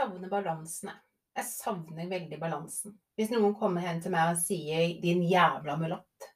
Savner 0.00 0.32
balansene. 0.32 0.94
Jeg 1.36 1.46
savner 1.46 2.08
veldig 2.10 2.38
balansen. 2.40 2.94
Hvis 3.18 3.32
noen 3.32 3.54
kommer 3.58 3.84
hen 3.84 4.00
til 4.02 4.12
meg 4.14 4.32
og 4.32 4.40
sier 4.40 4.96
'din 5.02 5.22
jævla 5.28 5.76
mulatt', 5.78 6.30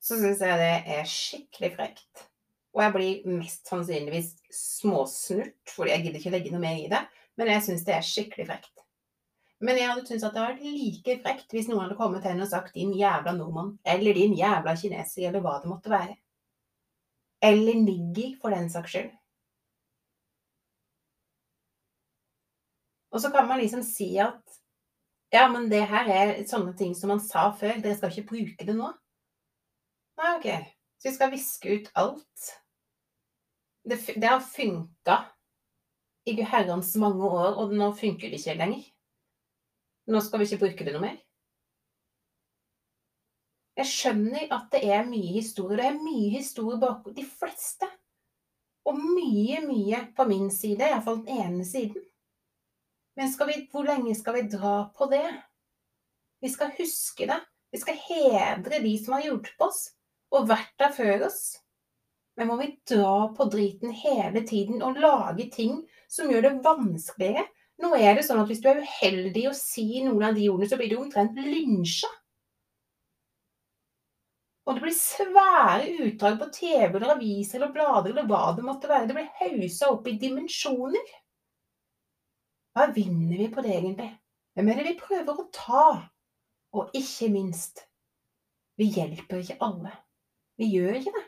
så 0.00 0.16
syns 0.20 0.40
jeg 0.44 0.58
det 0.60 0.74
er 0.96 1.08
skikkelig 1.08 1.70
frekt. 1.76 2.26
Og 2.74 2.82
jeg 2.84 2.92
blir 2.94 3.38
mest 3.38 3.66
sannsynligvis 3.66 4.36
småsnurt, 4.54 5.58
fordi 5.74 5.90
jeg 5.90 6.04
gidder 6.04 6.20
ikke 6.20 6.34
legge 6.36 6.52
noe 6.52 6.62
mer 6.62 6.78
i 6.78 6.88
det. 6.92 7.02
Men 7.36 7.50
jeg 7.50 7.64
syns 7.66 7.84
det 7.84 7.96
er 7.96 8.06
skikkelig 8.06 8.46
frekt. 8.46 8.84
Men 9.60 9.76
jeg 9.76 9.88
hadde 9.90 10.06
syntes 10.06 10.24
at 10.24 10.32
det 10.34 10.40
hadde 10.40 10.52
vært 10.54 10.78
like 10.78 11.16
frekt 11.24 11.52
hvis 11.52 11.68
noen 11.68 11.82
hadde 11.84 11.98
kommet 11.98 12.24
hen 12.24 12.40
og 12.40 12.48
sagt 12.48 12.74
'din 12.74 12.92
jævla 12.96 13.32
nordmann', 13.36 13.78
eller 13.84 14.14
'din 14.14 14.36
jævla 14.36 14.76
kineser', 14.76 15.28
eller 15.28 15.40
hva 15.40 15.60
det 15.60 15.72
måtte 15.72 15.90
være. 15.90 16.16
Eller 17.42 17.74
niggi, 17.74 18.36
for 18.40 18.50
den 18.50 18.70
saks 18.70 18.90
skyld. 18.90 19.10
Og 23.10 23.22
så 23.22 23.30
kan 23.34 23.48
man 23.48 23.58
liksom 23.60 23.82
si 23.86 24.12
at 24.22 24.60
ja, 25.30 25.46
men 25.48 25.68
det 25.70 25.84
her 25.86 26.08
er 26.10 26.32
sånne 26.50 26.74
ting 26.78 26.94
som 26.98 27.12
man 27.12 27.22
sa 27.22 27.50
før, 27.54 27.78
dere 27.78 27.94
skal 27.98 28.10
ikke 28.10 28.30
bruke 28.32 28.66
det 28.66 28.74
nå. 28.74 28.90
Nei, 30.18 30.30
ok. 30.36 30.48
Så 30.98 31.08
vi 31.08 31.14
skal 31.14 31.30
viske 31.32 31.76
ut 31.76 31.90
alt. 32.02 32.48
Det, 33.86 34.00
det 34.16 34.26
har 34.26 34.42
funka 34.44 35.20
i 36.28 36.34
herrens 36.42 36.92
mange 37.00 37.30
år, 37.30 37.54
og 37.62 37.72
nå 37.72 37.92
funker 37.96 38.28
det 38.28 38.42
ikke 38.42 38.58
lenger. 38.58 38.82
Nå 40.10 40.20
skal 40.26 40.42
vi 40.42 40.50
ikke 40.50 40.64
bruke 40.66 40.86
det 40.86 40.96
noe 40.96 41.04
mer. 41.06 41.16
Jeg 43.78 43.88
skjønner 43.88 44.50
at 44.52 44.66
det 44.74 44.82
er 44.92 45.06
mye 45.08 45.32
historie. 45.38 45.78
Det 45.78 45.86
er 45.88 46.02
mye 46.02 46.28
historie 46.34 46.80
bak 46.82 47.06
de 47.16 47.24
fleste. 47.24 47.86
Og 48.90 48.98
mye, 48.98 49.62
mye 49.64 50.02
på 50.16 50.26
min 50.28 50.50
side, 50.52 50.90
iallfall 50.90 51.22
den 51.22 51.38
ene 51.46 51.64
siden. 51.64 52.09
Men 53.20 53.32
vi, 53.46 53.56
hvor 53.68 53.84
lenge 53.84 54.14
skal 54.16 54.38
vi 54.38 54.46
dra 54.48 54.74
på 54.96 55.06
det? 55.12 55.26
Vi 56.40 56.48
skal 56.48 56.70
huske 56.78 57.26
det. 57.28 57.36
Vi 57.70 57.80
skal 57.82 57.98
hedre 58.00 58.78
de 58.80 58.92
som 58.96 59.12
har 59.12 59.26
hjulpet 59.26 59.60
oss 59.66 59.90
og 60.32 60.48
vært 60.48 60.72
der 60.80 60.94
før 60.96 61.26
oss. 61.26 61.42
Men 62.40 62.48
må 62.48 62.56
vi 62.62 62.70
dra 62.88 63.28
på 63.36 63.44
driten 63.52 63.92
hele 63.92 64.40
tiden 64.48 64.80
og 64.80 64.96
lage 65.04 65.50
ting 65.52 65.82
som 66.08 66.32
gjør 66.32 66.46
det 66.46 66.54
vanskeligere? 66.64 67.44
Nå 67.84 67.92
er 67.98 68.16
det 68.16 68.24
sånn 68.24 68.40
at 68.40 68.48
hvis 68.48 68.64
du 68.64 68.70
er 68.72 68.80
uheldig 68.86 69.44
å 69.50 69.56
si 69.56 70.00
noen 70.06 70.30
av 70.30 70.40
de 70.40 70.48
ordene, 70.48 70.70
så 70.72 70.80
blir 70.80 70.88
du 70.88 70.98
omtrent 71.02 71.36
lynsja. 71.36 72.08
Og 74.64 74.76
det 74.76 74.86
blir 74.86 74.96
svære 74.96 75.92
utdrag 76.06 76.40
på 76.40 76.48
TV 76.56 76.96
eller 76.96 77.18
aviser 77.18 77.60
eller 77.60 77.76
blader 77.76 78.14
eller 78.14 78.28
hva 78.32 78.54
det 78.56 78.64
måtte 78.64 78.88
være. 78.88 79.10
Det 79.10 79.20
blir 79.20 79.32
hausa 79.44 79.92
opp 79.92 80.08
i 80.08 80.16
dimensjoner. 80.24 81.18
Hva 82.74 82.86
vinner 82.94 83.36
vi 83.36 83.48
på 83.52 83.62
det 83.64 83.74
egentlig? 83.74 84.10
Hvem 84.54 84.68
er 84.70 84.78
det 84.78 84.86
vi 84.90 84.98
prøver 85.00 85.40
å 85.40 85.48
ta? 85.54 85.86
Og 86.76 86.92
ikke 86.94 87.26
minst, 87.32 87.82
vi 88.78 88.86
hjelper 88.94 89.42
ikke 89.42 89.58
alle. 89.64 89.90
Vi 90.60 90.68
gjør 90.70 91.00
ikke 91.00 91.14
det. 91.16 91.24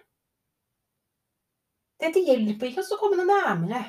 Dette 2.03 2.23
hjelper 2.23 2.69
ikke 2.69 2.83
oss 2.83 2.93
å 2.95 2.99
komme 3.01 3.19
noe 3.19 3.27
nærmere. 3.27 3.83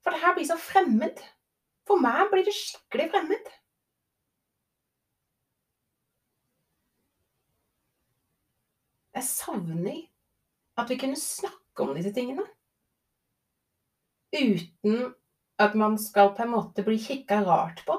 For 0.00 0.14
det 0.14 0.22
her 0.22 0.36
blir 0.36 0.48
så 0.48 0.56
fremmed. 0.60 1.18
For 1.86 2.02
meg 2.02 2.30
blir 2.30 2.46
det 2.46 2.54
skikkelig 2.54 3.08
fremmed. 3.12 3.50
Jeg 9.18 9.26
savner 9.26 9.98
at 10.78 10.90
vi 10.90 10.96
kunne 11.00 11.18
snakke 11.18 11.84
om 11.84 11.96
disse 11.98 12.12
tingene 12.14 12.46
uten 14.30 15.10
at 15.60 15.74
man 15.78 15.98
skal 16.00 16.32
på 16.36 16.44
en 16.44 16.54
måte 16.54 16.84
bli 16.86 16.96
kikka 17.00 17.42
rart 17.46 17.82
på. 17.86 17.96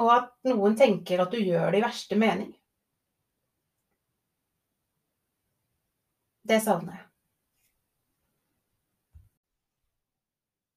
Og 0.00 0.10
at 0.14 0.32
noen 0.46 0.76
tenker 0.78 1.22
at 1.22 1.32
du 1.34 1.38
gjør 1.40 1.70
det 1.72 1.80
i 1.80 1.84
verste 1.84 2.18
mening. 2.18 2.50
Det 6.50 6.58
savner 6.64 6.98
jeg. 6.98 7.06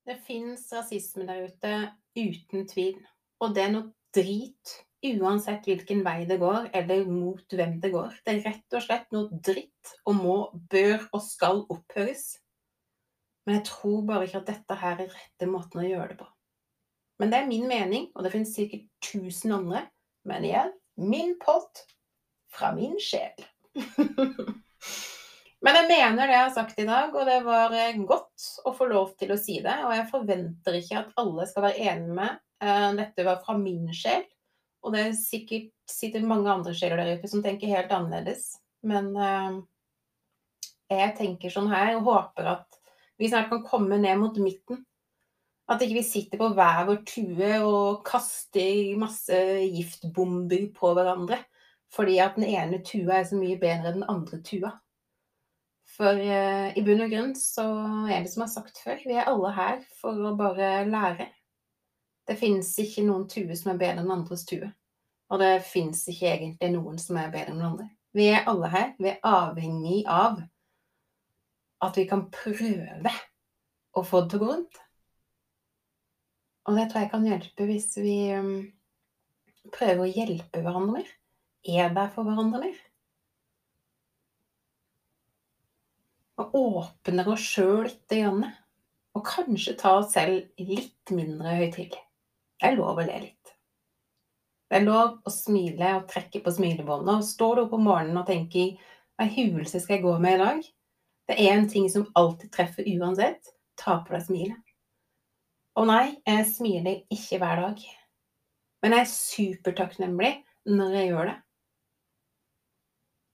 Det 0.03 0.17
fins 0.27 0.65
rasisme 0.75 1.25
der 1.29 1.45
ute 1.47 1.75
uten 2.19 2.65
tvil. 2.67 2.97
Og 3.41 3.53
det 3.55 3.63
er 3.63 3.71
noe 3.73 3.93
drit 4.13 4.73
uansett 5.03 5.65
hvilken 5.67 6.03
vei 6.05 6.23
det 6.27 6.37
går, 6.39 6.69
eller 6.75 7.07
mot 7.09 7.55
hvem 7.57 7.79
det 7.83 7.91
går. 7.91 8.15
Det 8.23 8.35
er 8.35 8.45
rett 8.47 8.77
og 8.77 8.85
slett 8.85 9.09
noe 9.15 9.41
dritt 9.43 9.93
og 10.07 10.15
må, 10.15 10.37
bør 10.71 11.07
og 11.11 11.23
skal 11.25 11.63
opphøres. 11.73 12.42
Men 13.43 13.59
jeg 13.59 13.65
tror 13.67 14.03
bare 14.07 14.27
ikke 14.27 14.41
at 14.41 14.51
dette 14.53 14.79
her 14.79 15.01
er 15.03 15.11
rette 15.11 15.49
måten 15.49 15.83
å 15.83 15.87
gjøre 15.87 16.13
det 16.13 16.19
på. 16.21 16.27
Men 17.21 17.31
det 17.31 17.39
er 17.39 17.49
min 17.49 17.67
mening, 17.69 18.09
og 18.15 18.25
det 18.25 18.33
finnes 18.33 18.53
sikkert 18.55 18.87
tusen 19.03 19.53
andre. 19.55 19.85
Men 20.27 20.47
igjen, 20.47 20.71
min 20.99 21.35
pott 21.41 21.83
fra 22.53 22.71
min 22.75 22.95
sjel. 23.01 23.35
Men 25.63 25.77
jeg 25.79 25.87
mener 25.87 26.27
det 26.27 26.35
jeg 26.35 26.43
har 26.43 26.55
sagt 26.55 26.79
i 26.81 26.87
dag, 26.87 27.13
og 27.15 27.27
det 27.27 27.37
var 27.45 27.71
eh, 27.77 27.99
godt 28.03 28.47
å 28.67 28.73
få 28.75 28.89
lov 28.91 29.13
til 29.19 29.31
å 29.31 29.39
si 29.39 29.61
det. 29.63 29.77
Og 29.87 29.93
jeg 29.95 30.09
forventer 30.11 30.75
ikke 30.79 30.97
at 30.99 31.13
alle 31.21 31.45
skal 31.47 31.67
være 31.69 31.85
enige 31.93 32.17
med 32.17 32.41
uh, 32.63 32.89
dette 32.97 33.23
var 33.23 33.39
fra 33.45 33.55
min 33.59 33.87
sjel. 33.95 34.25
Og 34.83 34.91
det 34.91 35.05
er 35.05 35.15
sikkert 35.15 35.71
sitter 35.87 36.25
mange 36.27 36.51
andre 36.51 36.73
sjeler 36.75 36.99
der 36.99 37.15
ute 37.15 37.31
som 37.31 37.43
tenker 37.45 37.71
helt 37.71 37.93
annerledes. 37.95 38.57
Men 38.83 39.13
uh, 39.15 39.61
jeg 40.91 41.15
tenker 41.21 41.53
sånn 41.53 41.71
her 41.71 41.95
og 41.95 42.09
håper 42.09 42.51
at 42.57 42.82
vi 43.17 43.29
snart 43.29 43.49
kan 43.51 43.63
komme 43.65 43.97
ned 44.01 44.19
mot 44.19 44.37
midten. 44.41 44.83
At 45.69 45.81
ikke 45.81 46.01
vi 46.01 46.05
sitter 46.05 46.39
på 46.41 46.49
hver 46.57 46.83
vår 46.89 47.01
tue 47.07 47.49
og 47.63 48.01
kaster 48.07 48.97
masse 48.99 49.37
giftbomber 49.71 50.67
på 50.75 50.93
hverandre. 50.97 51.39
Fordi 51.93 52.17
at 52.19 52.35
den 52.35 52.47
ene 52.49 52.81
tua 52.83 53.19
er 53.19 53.27
så 53.29 53.37
mye 53.37 53.59
bedre 53.61 53.93
enn 53.93 54.01
den 54.01 54.09
andre 54.09 54.41
tua. 54.43 54.73
For 55.93 56.17
eh, 56.17 56.73
i 56.73 56.81
bunn 56.81 57.03
og 57.05 57.11
grunn 57.11 57.33
så 57.37 57.65
er 58.09 58.23
det 58.23 58.31
som 58.31 58.41
jeg 58.41 58.47
har 58.47 58.53
sagt 58.55 58.79
før, 58.81 59.01
vi 59.05 59.13
er 59.13 59.29
alle 59.29 59.51
her 59.53 59.81
for 59.99 60.17
å 60.25 60.33
bare 60.39 60.87
lære. 60.89 61.27
Det 62.25 62.39
finnes 62.39 62.71
ikke 62.81 63.03
noen 63.05 63.27
tue 63.29 63.53
som 63.59 63.73
er 63.73 63.81
bedre 63.81 64.01
enn 64.01 64.15
andres 64.15 64.47
tue. 64.49 64.71
Og 65.29 65.41
det 65.41 65.51
finnes 65.67 66.01
ikke 66.09 66.31
egentlig 66.31 66.71
noen 66.73 66.97
som 67.01 67.19
er 67.19 67.29
bedre 67.33 67.53
enn 67.53 67.67
andre. 67.67 67.87
Vi 68.13 68.27
er 68.31 68.47
alle 68.49 68.69
her. 68.73 68.89
Vi 68.97 69.11
er 69.11 69.21
avhengig 69.25 70.03
av 70.09 70.41
at 71.83 71.99
vi 71.99 72.07
kan 72.09 72.27
prøve 72.33 73.11
å 73.93 74.03
få 74.05 74.23
det 74.23 74.33
til 74.33 74.39
å 74.39 74.43
gå 74.43 74.49
rundt. 74.53 74.79
Og 76.63 76.79
det 76.79 76.87
tror 76.89 77.03
jeg 77.03 77.11
kan 77.11 77.27
hjelpe 77.27 77.67
hvis 77.67 77.89
vi 77.99 78.15
um, 78.39 78.55
prøver 79.73 80.05
å 80.05 80.11
hjelpe 80.11 80.63
hverandre 80.63 81.01
mer. 81.01 81.13
Er 81.63 81.93
der 81.95 82.09
for 82.11 82.27
hverandre 82.27 82.63
mer. 82.63 82.81
Og 86.41 86.55
åpner 86.57 87.29
oss 87.35 87.43
sjøl 87.45 87.85
lite. 87.87 88.51
Og 89.13 89.25
kanskje 89.27 89.75
ta 89.77 89.97
oss 89.99 90.15
selv 90.15 90.47
litt 90.57 91.13
mindre 91.13 91.59
høytidelig. 91.59 92.01
Det 92.57 92.69
er 92.69 92.77
lov 92.79 92.97
å 92.97 93.05
le 93.05 93.19
litt. 93.25 93.51
Det 94.71 94.79
er 94.79 94.87
lov 94.87 95.19
å 95.27 95.29
smile 95.29 95.91
og 95.99 96.07
trekke 96.09 96.39
på 96.41 96.53
smilebåndet. 96.55 97.19
Og 97.19 97.27
står 97.27 97.59
du 97.59 97.65
opp 97.65 97.75
om 97.77 97.83
morgenen 97.85 98.21
og 98.23 98.29
tenker 98.29 98.79
hva 99.19 99.27
huleste 99.35 99.83
skal 99.83 99.99
jeg 99.99 100.05
gå 100.07 100.15
med 100.23 100.39
i 100.39 100.41
dag? 100.41 100.63
Det 101.33 101.47
er 101.47 101.55
en 101.57 101.69
ting 101.69 101.87
som 101.89 102.05
alltid 102.13 102.51
treffer 102.53 102.85
uansett. 102.85 103.47
Ta 103.79 103.95
på 104.05 104.13
deg 104.13 104.21
smilet. 104.27 104.73
Og 105.81 105.87
nei, 105.89 106.19
jeg 106.29 106.45
smiler 106.45 106.99
ikke 107.09 107.39
hver 107.41 107.61
dag. 107.63 107.79
Men 108.83 108.93
jeg 108.93 109.01
er 109.01 109.09
supertakknemlig 109.09 110.29
når 110.69 110.91
jeg 110.93 111.07
gjør 111.07 111.29
det. 111.31 111.35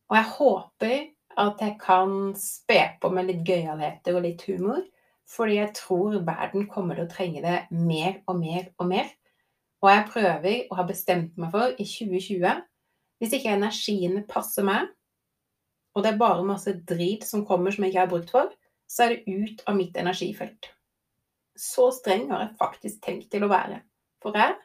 Og 0.07 0.15
jeg 0.15 0.29
håper 0.37 0.95
at 1.43 1.63
jeg 1.65 1.75
kan 1.81 2.15
spe 2.39 2.79
på 3.01 3.11
med 3.11 3.27
litt 3.27 3.43
gøyaligheter 3.49 4.15
og 4.15 4.23
litt 4.23 4.45
humor. 4.47 4.79
Fordi 5.27 5.57
jeg 5.59 5.75
tror 5.81 6.21
verden 6.23 6.69
kommer 6.71 6.95
til 6.95 7.09
å 7.09 7.11
trenge 7.11 7.43
det 7.43 7.57
mer 7.75 8.21
og 8.31 8.39
mer 8.39 8.71
og 8.79 8.87
mer. 8.93 9.11
Og 9.83 9.91
jeg 9.91 10.07
prøver 10.13 10.55
og 10.69 10.79
har 10.79 10.87
bestemt 10.87 11.35
meg 11.35 11.51
for 11.51 11.75
i 11.75 11.83
2020 11.83 12.63
Hvis 13.19 13.35
ikke 13.35 13.51
energiene 13.51 14.23
passer 14.23 14.63
meg, 14.63 14.87
og 15.99 16.05
det 16.05 16.13
er 16.13 16.19
bare 16.21 16.45
masse 16.47 16.71
drit 16.87 17.25
som 17.27 17.41
kommer 17.43 17.75
som 17.75 17.83
jeg 17.83 17.91
ikke 17.91 18.03
har 18.05 18.11
brukt 18.13 18.29
for, 18.31 18.51
så 18.87 19.03
er 19.03 19.09
det 19.17 19.27
ut 19.27 19.63
av 19.67 19.75
mitt 19.75 19.97
energifelt. 19.99 20.69
Så 21.59 21.89
streng 21.91 22.29
har 22.31 22.45
jeg 22.45 22.55
faktisk 22.61 23.01
tenkt 23.03 23.27
til 23.33 23.43
å 23.43 23.51
være. 23.51 23.81
For 24.23 24.31
jeg, 24.39 24.55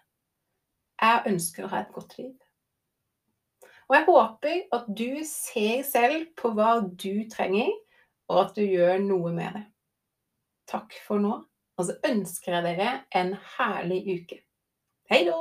jeg 1.03 1.33
ønsker 1.33 1.67
å 1.67 1.73
ha 1.73 1.83
et 1.83 1.91
godt 1.97 2.15
liv. 2.21 2.31
Og 3.91 3.97
jeg 3.99 4.07
håper 4.07 4.63
at 4.79 4.87
du 5.03 5.11
ser 5.27 5.83
selv 5.91 6.31
på 6.39 6.55
hva 6.55 6.79
du 6.87 7.27
trenger, 7.35 7.75
og 8.31 8.41
at 8.47 8.55
du 8.55 8.63
gjør 8.63 9.03
noe 9.03 9.35
med 9.35 9.59
det. 9.59 9.67
Takk 10.71 10.95
for 11.05 11.19
nå, 11.19 11.35
og 11.75 11.91
så 11.91 11.99
ønsker 12.07 12.61
jeg 12.61 12.69
dere 12.71 12.91
en 13.11 13.35
herlig 13.59 14.05
uke. 14.15 14.45
Hei 15.11 15.27
da! 15.27 15.41